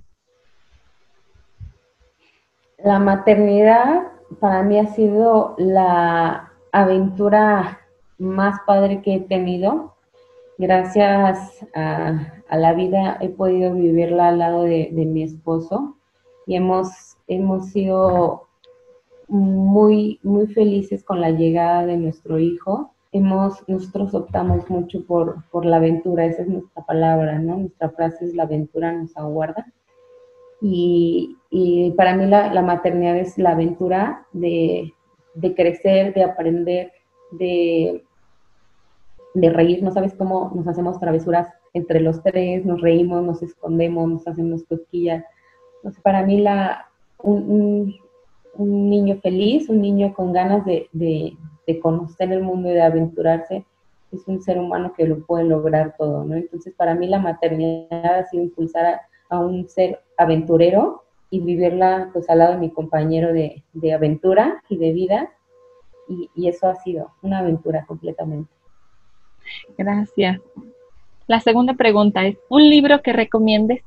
La 2.78 2.98
maternidad 2.98 4.02
para 4.40 4.62
mí 4.62 4.78
ha 4.78 4.86
sido 4.86 5.54
la 5.58 6.52
aventura 6.72 7.80
más 8.18 8.58
padre 8.66 9.02
que 9.02 9.14
he 9.14 9.20
tenido. 9.20 9.94
Gracias 10.58 11.66
a, 11.74 12.32
la 12.50 12.72
vida 12.72 13.18
he 13.20 13.28
podido 13.28 13.74
vivirla 13.74 14.28
al 14.28 14.38
lado 14.38 14.62
de, 14.62 14.90
de 14.92 15.04
mi 15.06 15.22
esposo 15.22 15.96
y 16.46 16.56
hemos, 16.56 17.16
hemos 17.26 17.70
sido 17.70 18.48
muy, 19.28 20.20
muy 20.22 20.46
felices 20.48 21.02
con 21.04 21.20
la 21.20 21.30
llegada 21.30 21.86
de 21.86 21.96
nuestro 21.96 22.38
hijo. 22.38 22.94
Hemos, 23.12 23.62
nosotros 23.68 24.14
optamos 24.14 24.68
mucho 24.70 25.04
por, 25.04 25.44
por 25.50 25.66
la 25.66 25.76
aventura, 25.76 26.24
esa 26.24 26.42
es 26.42 26.48
nuestra 26.48 26.82
palabra, 26.84 27.38
¿no? 27.38 27.58
Nuestra 27.58 27.90
frase 27.90 28.24
es 28.24 28.34
la 28.34 28.44
aventura 28.44 28.92
nos 28.92 29.16
aguarda. 29.16 29.66
Y, 30.60 31.36
y 31.50 31.90
para 31.92 32.16
mí 32.16 32.26
la, 32.26 32.52
la, 32.54 32.62
maternidad 32.62 33.16
es 33.18 33.36
la 33.36 33.50
aventura 33.50 34.26
de, 34.32 34.94
de 35.34 35.54
crecer, 35.54 36.14
de 36.14 36.22
aprender, 36.22 36.92
de, 37.32 38.04
de 39.34 39.50
reír. 39.50 39.82
No 39.82 39.90
sabes 39.90 40.14
cómo 40.14 40.52
nos 40.54 40.66
hacemos 40.66 40.98
travesuras 40.98 41.48
entre 41.74 42.00
los 42.00 42.22
tres, 42.22 42.64
nos 42.64 42.80
reímos, 42.80 43.22
nos 43.22 43.42
escondemos, 43.42 44.08
nos 44.08 44.26
hacemos 44.26 44.64
cosquillas. 44.64 45.24
Para 46.02 46.24
mí 46.24 46.40
la, 46.40 46.88
un, 47.18 47.94
un 48.54 48.90
niño 48.90 49.16
feliz, 49.22 49.68
un 49.68 49.80
niño 49.80 50.14
con 50.14 50.32
ganas 50.32 50.64
de, 50.64 51.36
conocer 51.80 52.32
el 52.32 52.42
mundo 52.42 52.68
y 52.68 52.72
de 52.72 52.82
aventurarse, 52.82 53.64
es 54.10 54.26
un 54.26 54.42
ser 54.42 54.58
humano 54.58 54.92
que 54.96 55.06
lo 55.06 55.24
puede 55.24 55.44
lograr 55.44 55.94
todo, 55.96 56.24
¿no? 56.24 56.34
Entonces, 56.34 56.74
para 56.74 56.94
mí 56.94 57.06
la 57.06 57.18
maternidad 57.18 58.18
ha 58.18 58.24
sido 58.26 58.42
impulsar 58.42 59.00
a, 59.30 59.38
un 59.38 59.66
ser 59.68 60.00
aventurero 60.18 61.04
y 61.30 61.40
vivirla 61.40 62.10
pues 62.12 62.28
al 62.28 62.38
lado 62.38 62.52
de 62.52 62.58
mi 62.58 62.70
compañero 62.70 63.32
de, 63.32 63.62
aventura 63.94 64.62
y 64.68 64.76
de 64.76 64.92
vida, 64.92 65.32
y, 66.08 66.28
y 66.34 66.48
eso 66.48 66.68
ha 66.68 66.74
sido 66.76 67.12
una 67.22 67.38
aventura 67.38 67.86
completamente. 67.86 68.52
Gracias. 69.78 70.40
La 71.26 71.40
segunda 71.40 71.74
pregunta 71.74 72.26
es, 72.26 72.36
¿un 72.50 72.68
libro 72.68 73.00
que 73.00 73.14
recomiendes? 73.14 73.82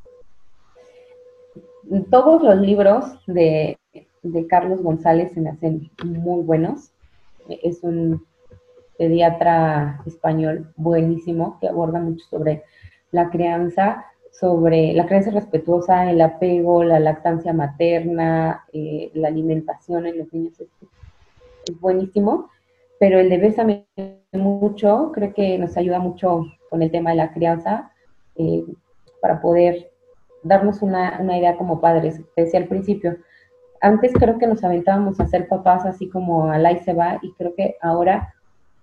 Todos 2.09 2.41
los 2.41 2.57
libros 2.57 3.05
de 3.27 3.77
de 4.25 4.47
Carlos 4.47 4.81
González 4.81 5.31
se 5.33 5.41
me 5.41 5.51
hacen 5.51 5.89
muy 6.03 6.43
buenos. 6.43 6.91
Es 7.49 7.83
un 7.83 8.25
pediatra 8.97 10.01
español 10.05 10.71
buenísimo 10.75 11.57
que 11.59 11.67
aborda 11.67 11.99
mucho 11.99 12.25
sobre 12.29 12.63
la 13.11 13.29
crianza, 13.29 14.05
sobre 14.31 14.93
la 14.93 15.05
crianza 15.05 15.31
respetuosa, 15.31 16.09
el 16.09 16.21
apego, 16.21 16.83
la 16.83 16.99
lactancia 16.99 17.53
materna, 17.53 18.65
eh, 18.73 19.11
la 19.13 19.29
alimentación 19.29 20.05
en 20.07 20.19
los 20.19 20.33
niños. 20.33 20.59
Es, 20.59 20.69
buenísimo, 21.79 22.51
pero 22.99 23.17
el 23.17 23.27
de 23.27 23.39
Bésame 23.39 23.87
mucho, 24.33 25.11
creo 25.13 25.33
que 25.33 25.57
nos 25.57 25.75
ayuda 25.77 25.97
mucho 25.97 26.43
con 26.69 26.83
el 26.83 26.91
tema 26.91 27.09
de 27.09 27.15
la 27.15 27.33
crianza 27.33 27.91
eh, 28.35 28.63
para 29.19 29.41
poder 29.41 29.91
darnos 30.43 30.83
una, 30.83 31.17
una 31.19 31.39
idea 31.39 31.57
como 31.57 31.81
padres. 31.81 32.21
Decía 32.35 32.59
al 32.59 32.67
principio, 32.67 33.17
antes 33.85 34.13
creo 34.13 34.39
que 34.39 34.47
nos 34.47 34.63
aventábamos 34.63 35.19
a 35.19 35.27
ser 35.27 35.47
papás 35.47 35.85
así 35.85 36.09
como 36.09 36.49
al 36.49 36.65
ahí 36.65 36.79
se 36.79 36.93
va 36.93 37.19
y 37.21 37.31
creo 37.33 37.53
que 37.53 37.75
ahora 37.81 38.33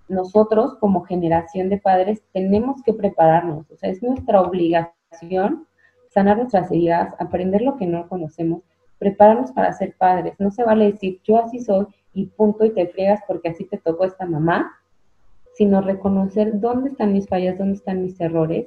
nosotros 0.09 0.77
como 0.77 1.03
generación 1.03 1.69
de 1.69 1.79
padres 1.79 2.23
tenemos 2.33 2.81
que 2.85 2.93
prepararnos, 2.93 3.69
o 3.69 3.77
sea, 3.77 3.91
es 3.91 4.01
nuestra 4.01 4.41
obligación 4.41 5.67
sanar 6.09 6.37
nuestras 6.37 6.71
heridas, 6.71 7.15
aprender 7.19 7.63
lo 7.63 7.77
que 7.77 7.87
no 7.87 8.09
conocemos, 8.09 8.63
prepararnos 8.99 9.51
para 9.51 9.73
ser 9.73 9.97
padres. 9.97 10.35
No 10.39 10.53
se 10.53 10.63
vale 10.63 10.93
decir 10.93 11.21
yo 11.25 11.39
así 11.39 11.59
soy 11.59 11.87
y 12.15 12.27
punto 12.27 12.65
y 12.65 12.71
te 12.71 12.87
friegas 12.87 13.21
porque 13.27 13.49
así 13.49 13.65
te 13.65 13.79
tocó 13.79 14.05
esta 14.05 14.25
mamá, 14.25 14.71
sino 15.55 15.81
reconocer 15.81 16.61
dónde 16.61 16.91
están 16.91 17.13
mis 17.13 17.27
fallas, 17.27 17.59
dónde 17.59 17.75
están 17.75 18.05
mis 18.05 18.21
errores 18.21 18.67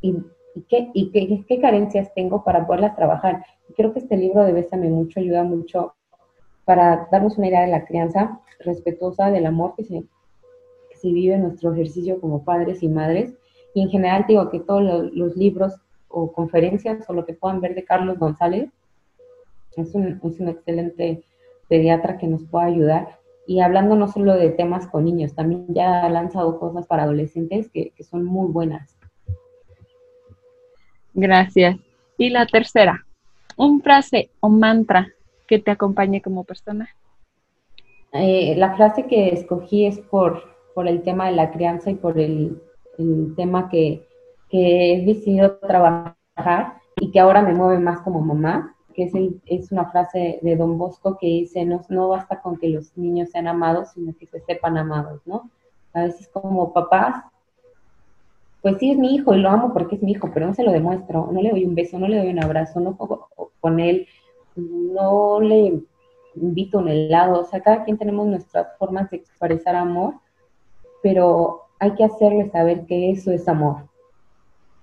y 0.00 0.16
y 0.58 0.62
qué, 0.62 0.90
y 0.92 1.44
qué, 1.44 1.60
carencias 1.60 2.12
tengo 2.14 2.42
para 2.42 2.66
poderlas 2.66 2.96
trabajar. 2.96 3.44
Creo 3.76 3.92
que 3.92 4.00
este 4.00 4.16
libro 4.16 4.44
de 4.44 4.52
Bésame 4.52 4.88
Mucho 4.88 5.20
ayuda 5.20 5.44
mucho 5.44 5.94
para 6.64 7.08
darnos 7.12 7.38
una 7.38 7.48
idea 7.48 7.62
de 7.62 7.68
la 7.68 7.84
crianza 7.84 8.40
respetuosa, 8.60 9.30
del 9.30 9.46
amor 9.46 9.74
que 9.76 9.84
se, 9.84 10.02
que 10.90 11.12
vive 11.12 11.34
en 11.34 11.44
nuestro 11.44 11.72
ejercicio 11.72 12.20
como 12.20 12.44
padres 12.44 12.82
y 12.82 12.88
madres. 12.88 13.34
Y 13.74 13.82
en 13.82 13.90
general 13.90 14.24
digo 14.26 14.50
que 14.50 14.60
todos 14.60 15.12
los, 15.12 15.36
libros 15.36 15.74
o 16.08 16.32
conferencias 16.32 17.08
o 17.08 17.12
lo 17.12 17.24
que 17.24 17.34
puedan 17.34 17.60
ver 17.60 17.74
de 17.74 17.84
Carlos 17.84 18.18
González 18.18 18.70
es 19.76 19.94
un, 19.94 20.18
un 20.22 20.48
excelente 20.48 21.22
pediatra 21.68 22.18
que 22.18 22.26
nos 22.26 22.44
puede 22.44 22.66
ayudar. 22.66 23.18
Y 23.46 23.60
hablando 23.60 23.94
no 23.94 24.08
solo 24.08 24.34
de 24.34 24.50
temas 24.50 24.88
con 24.88 25.04
niños, 25.04 25.34
también 25.34 25.66
ya 25.68 26.04
ha 26.04 26.10
lanzado 26.10 26.58
cosas 26.58 26.86
para 26.86 27.04
adolescentes 27.04 27.70
que, 27.70 27.90
que 27.90 28.02
son 28.02 28.24
muy 28.24 28.50
buenas. 28.50 28.97
Gracias. 31.20 31.76
Y 32.16 32.30
la 32.30 32.46
tercera, 32.46 33.04
un 33.56 33.82
frase 33.82 34.30
o 34.38 34.48
mantra 34.48 35.08
que 35.48 35.58
te 35.58 35.72
acompañe 35.72 36.22
como 36.22 36.44
persona. 36.44 36.88
Eh, 38.12 38.54
la 38.56 38.76
frase 38.76 39.06
que 39.06 39.30
escogí 39.30 39.84
es 39.84 39.98
por, 39.98 40.44
por 40.76 40.86
el 40.86 41.02
tema 41.02 41.26
de 41.26 41.32
la 41.32 41.50
crianza 41.50 41.90
y 41.90 41.96
por 41.96 42.20
el, 42.20 42.62
tema 43.36 43.68
que, 43.68 44.06
que, 44.48 44.94
he 44.94 45.04
decidido 45.04 45.56
trabajar 45.56 46.74
y 47.00 47.10
que 47.10 47.18
ahora 47.18 47.42
me 47.42 47.52
mueve 47.52 47.80
más 47.80 48.00
como 48.02 48.20
mamá, 48.20 48.76
que 48.94 49.04
es, 49.04 49.12
es 49.46 49.72
una 49.72 49.90
frase 49.90 50.38
de 50.40 50.54
Don 50.54 50.78
Bosco 50.78 51.18
que 51.18 51.26
dice, 51.26 51.64
no, 51.64 51.82
no 51.88 52.10
basta 52.10 52.40
con 52.40 52.58
que 52.58 52.68
los 52.68 52.96
niños 52.96 53.30
sean 53.30 53.48
amados, 53.48 53.90
sino 53.94 54.16
que 54.16 54.26
se 54.26 54.38
sepan 54.40 54.78
amados, 54.78 55.20
¿no? 55.26 55.50
A 55.94 56.02
veces 56.02 56.28
como 56.28 56.72
papás 56.72 57.24
pues 58.62 58.76
sí 58.78 58.90
es 58.90 58.98
mi 58.98 59.14
hijo 59.14 59.34
y 59.34 59.40
lo 59.40 59.50
amo 59.50 59.72
porque 59.72 59.96
es 59.96 60.02
mi 60.02 60.12
hijo, 60.12 60.30
pero 60.32 60.46
no 60.46 60.54
se 60.54 60.64
lo 60.64 60.72
demuestro, 60.72 61.30
no 61.32 61.40
le 61.40 61.50
doy 61.50 61.64
un 61.64 61.74
beso, 61.74 61.98
no 61.98 62.08
le 62.08 62.18
doy 62.18 62.28
un 62.28 62.42
abrazo, 62.42 62.80
no 62.80 62.94
juego 62.94 63.28
con 63.60 63.80
él, 63.80 64.06
no 64.56 65.40
le 65.40 65.80
invito 66.34 66.78
un 66.78 66.88
helado, 66.88 67.40
o 67.40 67.44
sea, 67.44 67.60
cada 67.60 67.84
quien 67.84 67.98
tenemos 67.98 68.26
nuestras 68.26 68.76
formas 68.78 69.10
de 69.10 69.18
expresar 69.18 69.76
amor, 69.76 70.14
pero 71.02 71.62
hay 71.78 71.92
que 71.94 72.04
hacerle 72.04 72.50
saber 72.50 72.86
que 72.86 73.10
eso 73.10 73.30
es 73.30 73.48
amor. 73.48 73.88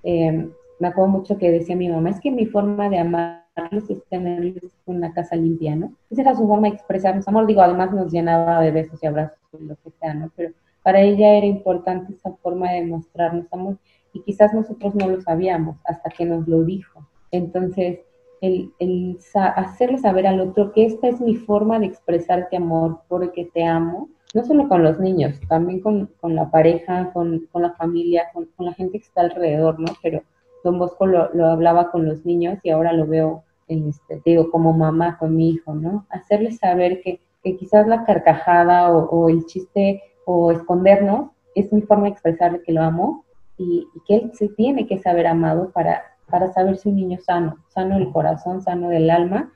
Em, 0.03 0.51
me 0.79 0.87
acuerdo 0.87 1.11
mucho 1.11 1.37
que 1.37 1.51
decía 1.51 1.75
mi 1.75 1.89
mamá, 1.89 2.09
es 2.09 2.19
que 2.19 2.31
mi 2.31 2.45
forma 2.45 2.89
de 2.89 2.99
amarlos 2.99 3.89
es 3.89 4.03
tenerles 4.09 4.63
una 4.85 5.13
casa 5.13 5.35
limpia, 5.35 5.75
¿no? 5.75 5.91
Esa 6.09 6.21
era 6.21 6.35
su 6.35 6.47
forma 6.47 6.69
de 6.69 6.75
expresarnos 6.75 7.27
amor, 7.27 7.45
digo, 7.45 7.61
además 7.61 7.91
nos 7.91 8.11
llenaba 8.11 8.61
de 8.61 8.71
besos 8.71 9.01
y 9.01 9.07
abrazos, 9.07 9.37
lo 9.59 9.75
que 9.75 9.91
sea, 9.99 10.13
¿no? 10.13 10.31
Pero 10.35 10.53
para 10.85 11.01
ella 11.01 11.33
era 11.33 11.47
importante 11.47 12.13
esa 12.13 12.31
forma 12.43 12.71
de 12.71 12.85
mostrarnos 12.85 13.51
amor 13.51 13.79
y 14.13 14.21
quizás 14.21 14.53
nosotros 14.53 14.93
no 14.93 15.07
lo 15.07 15.19
sabíamos 15.19 15.77
hasta 15.83 16.11
que 16.11 16.25
nos 16.25 16.47
lo 16.47 16.63
dijo. 16.63 17.07
Entonces, 17.31 18.01
el, 18.39 18.71
el 18.77 19.17
hacerle 19.33 19.97
saber 19.97 20.27
al 20.27 20.39
otro 20.41 20.73
que 20.73 20.85
esta 20.85 21.07
es 21.07 21.19
mi 21.19 21.37
forma 21.37 21.79
de 21.79 21.87
expresarte 21.87 22.57
amor 22.57 22.99
porque 23.07 23.49
te 23.51 23.65
amo, 23.65 24.09
no 24.35 24.45
solo 24.45 24.69
con 24.69 24.83
los 24.83 24.99
niños, 24.99 25.39
también 25.49 25.79
con, 25.79 26.11
con 26.21 26.35
la 26.35 26.51
pareja, 26.51 27.11
con, 27.13 27.47
con 27.51 27.63
la 27.63 27.71
familia, 27.73 28.29
con, 28.31 28.45
con, 28.55 28.67
la 28.67 28.73
gente 28.75 28.99
que 28.99 29.05
está 29.05 29.21
alrededor, 29.21 29.79
¿no? 29.79 29.91
Pero 30.03 30.21
Don 30.63 30.77
Bosco 30.77 31.07
lo, 31.07 31.33
lo 31.33 31.47
hablaba 31.47 31.89
con 31.89 32.05
los 32.05 32.27
niños 32.27 32.59
y 32.61 32.69
ahora 32.69 32.93
lo 32.93 33.07
veo, 33.07 33.43
este, 33.67 34.21
digo, 34.23 34.51
como 34.51 34.71
mamá 34.71 35.17
con 35.17 35.35
mi 35.35 35.49
hijo, 35.49 35.73
¿no? 35.73 36.05
Hacerle 36.09 36.51
saber 36.51 37.01
que, 37.01 37.21
que 37.43 37.57
quizás 37.57 37.87
la 37.87 38.05
carcajada 38.05 38.91
o, 38.91 39.09
o 39.09 39.29
el 39.29 39.47
chiste 39.47 40.03
o 40.25 40.51
escondernos, 40.51 41.31
es 41.55 41.71
mi 41.71 41.81
forma 41.81 42.05
de 42.05 42.09
expresarle 42.11 42.61
que 42.61 42.73
lo 42.73 42.81
amo 42.81 43.25
y, 43.57 43.87
que 44.07 44.15
él 44.17 44.31
se 44.33 44.49
tiene 44.49 44.87
que 44.87 44.99
saber 44.99 45.27
amado 45.27 45.71
para, 45.71 46.03
para 46.29 46.51
saber 46.51 46.77
si 46.77 46.89
un 46.89 46.97
niño 46.97 47.19
sano, 47.19 47.57
sano 47.69 47.97
del 47.97 48.11
corazón, 48.11 48.61
sano 48.61 48.89
del 48.89 49.09
alma 49.09 49.51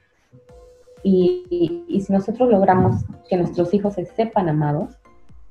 Y, 1.03 1.85
y, 1.87 2.01
si 2.01 2.13
nosotros 2.13 2.49
logramos 2.49 3.03
que 3.29 3.37
nuestros 3.37 3.73
hijos 3.73 3.95
se 3.95 4.05
sepan 4.05 4.49
amados, 4.49 4.97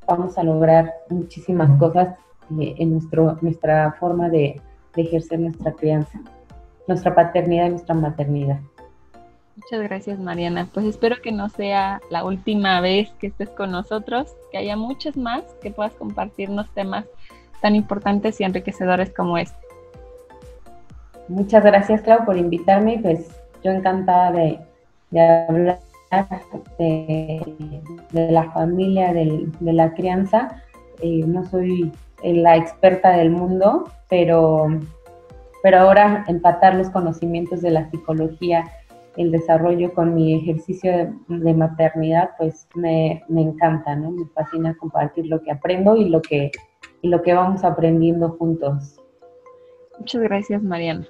vamos 0.07 0.39
a 0.39 0.43
lograr 0.43 0.95
muchísimas 1.11 1.79
cosas 1.79 2.17
eh, 2.59 2.75
en 2.79 2.93
nuestro, 2.93 3.39
nuestra 3.43 3.93
forma 4.01 4.29
de, 4.29 4.61
de 4.95 5.03
ejercer 5.03 5.41
nuestra 5.41 5.73
crianza, 5.73 6.21
nuestra 6.87 7.15
paternidad 7.15 7.67
y 7.67 7.71
nuestra 7.71 7.95
maternidad. 7.95 8.61
Muchas 9.61 9.83
gracias, 9.83 10.21
Mariana. 10.21 10.69
Pues 10.73 10.87
espero 10.87 11.17
que 11.21 11.33
no 11.33 11.49
sea 11.49 12.01
la 12.11 12.25
última 12.25 12.81
vez 12.81 13.11
que 13.19 13.27
estés 13.27 13.51
con 13.51 13.73
nosotros, 13.73 14.37
que 14.53 14.59
haya 14.59 14.77
muchas 14.77 15.17
más, 15.17 15.43
que 15.61 15.73
puedas 15.73 15.95
compartirnos 15.95 16.71
temas 16.75 17.07
tan 17.61 17.75
importantes 17.75 18.41
y 18.41 18.45
enriquecedores 18.45 19.13
como 19.13 19.37
este. 19.37 19.59
Muchas 21.27 21.65
gracias, 21.65 22.03
Clau, 22.03 22.25
por 22.25 22.37
invitarme. 22.37 23.01
Pues 23.03 23.29
yo 23.65 23.73
encantada 23.73 24.31
de, 24.31 24.61
hablar 25.49 25.81
de, 26.79 27.83
la 28.13 28.53
familia, 28.53 29.13
de, 29.13 29.51
la 29.61 29.93
crianza. 29.95 30.63
Eh, 31.03 31.25
no 31.27 31.45
soy 31.47 31.91
la 32.23 32.57
experta 32.57 33.11
del 33.11 33.31
mundo, 33.31 33.91
pero, 34.09 34.69
pero 35.65 35.81
ahora 35.81 36.25
empatar 36.29 36.77
los 36.77 36.91
conocimientos 36.91 37.61
de 37.61 37.73
la 37.73 37.91
psicología, 37.91 38.71
el 39.19 39.33
desarrollo 39.33 39.93
con 39.95 40.15
mi 40.15 40.35
ejercicio 40.35 41.13
de, 41.29 41.55
maternidad, 41.55 42.31
pues 42.39 42.69
me, 42.77 43.25
me, 43.29 43.43
encanta, 43.43 43.97
¿no? 43.97 44.13
Me 44.13 44.25
fascina 44.27 44.77
compartir 44.77 45.27
lo 45.27 45.43
que 45.43 45.51
aprendo 45.51 45.97
y 45.97 46.09
lo 46.09 46.23
que, 46.23 46.53
y 47.03 47.09
lo 47.09 47.21
que 47.23 47.35
vamos 47.35 47.65
aprendiendo 47.65 48.31
juntos. 48.31 49.01
Muchas 49.99 50.23
gracias, 50.23 50.63
Mariana. 50.63 51.07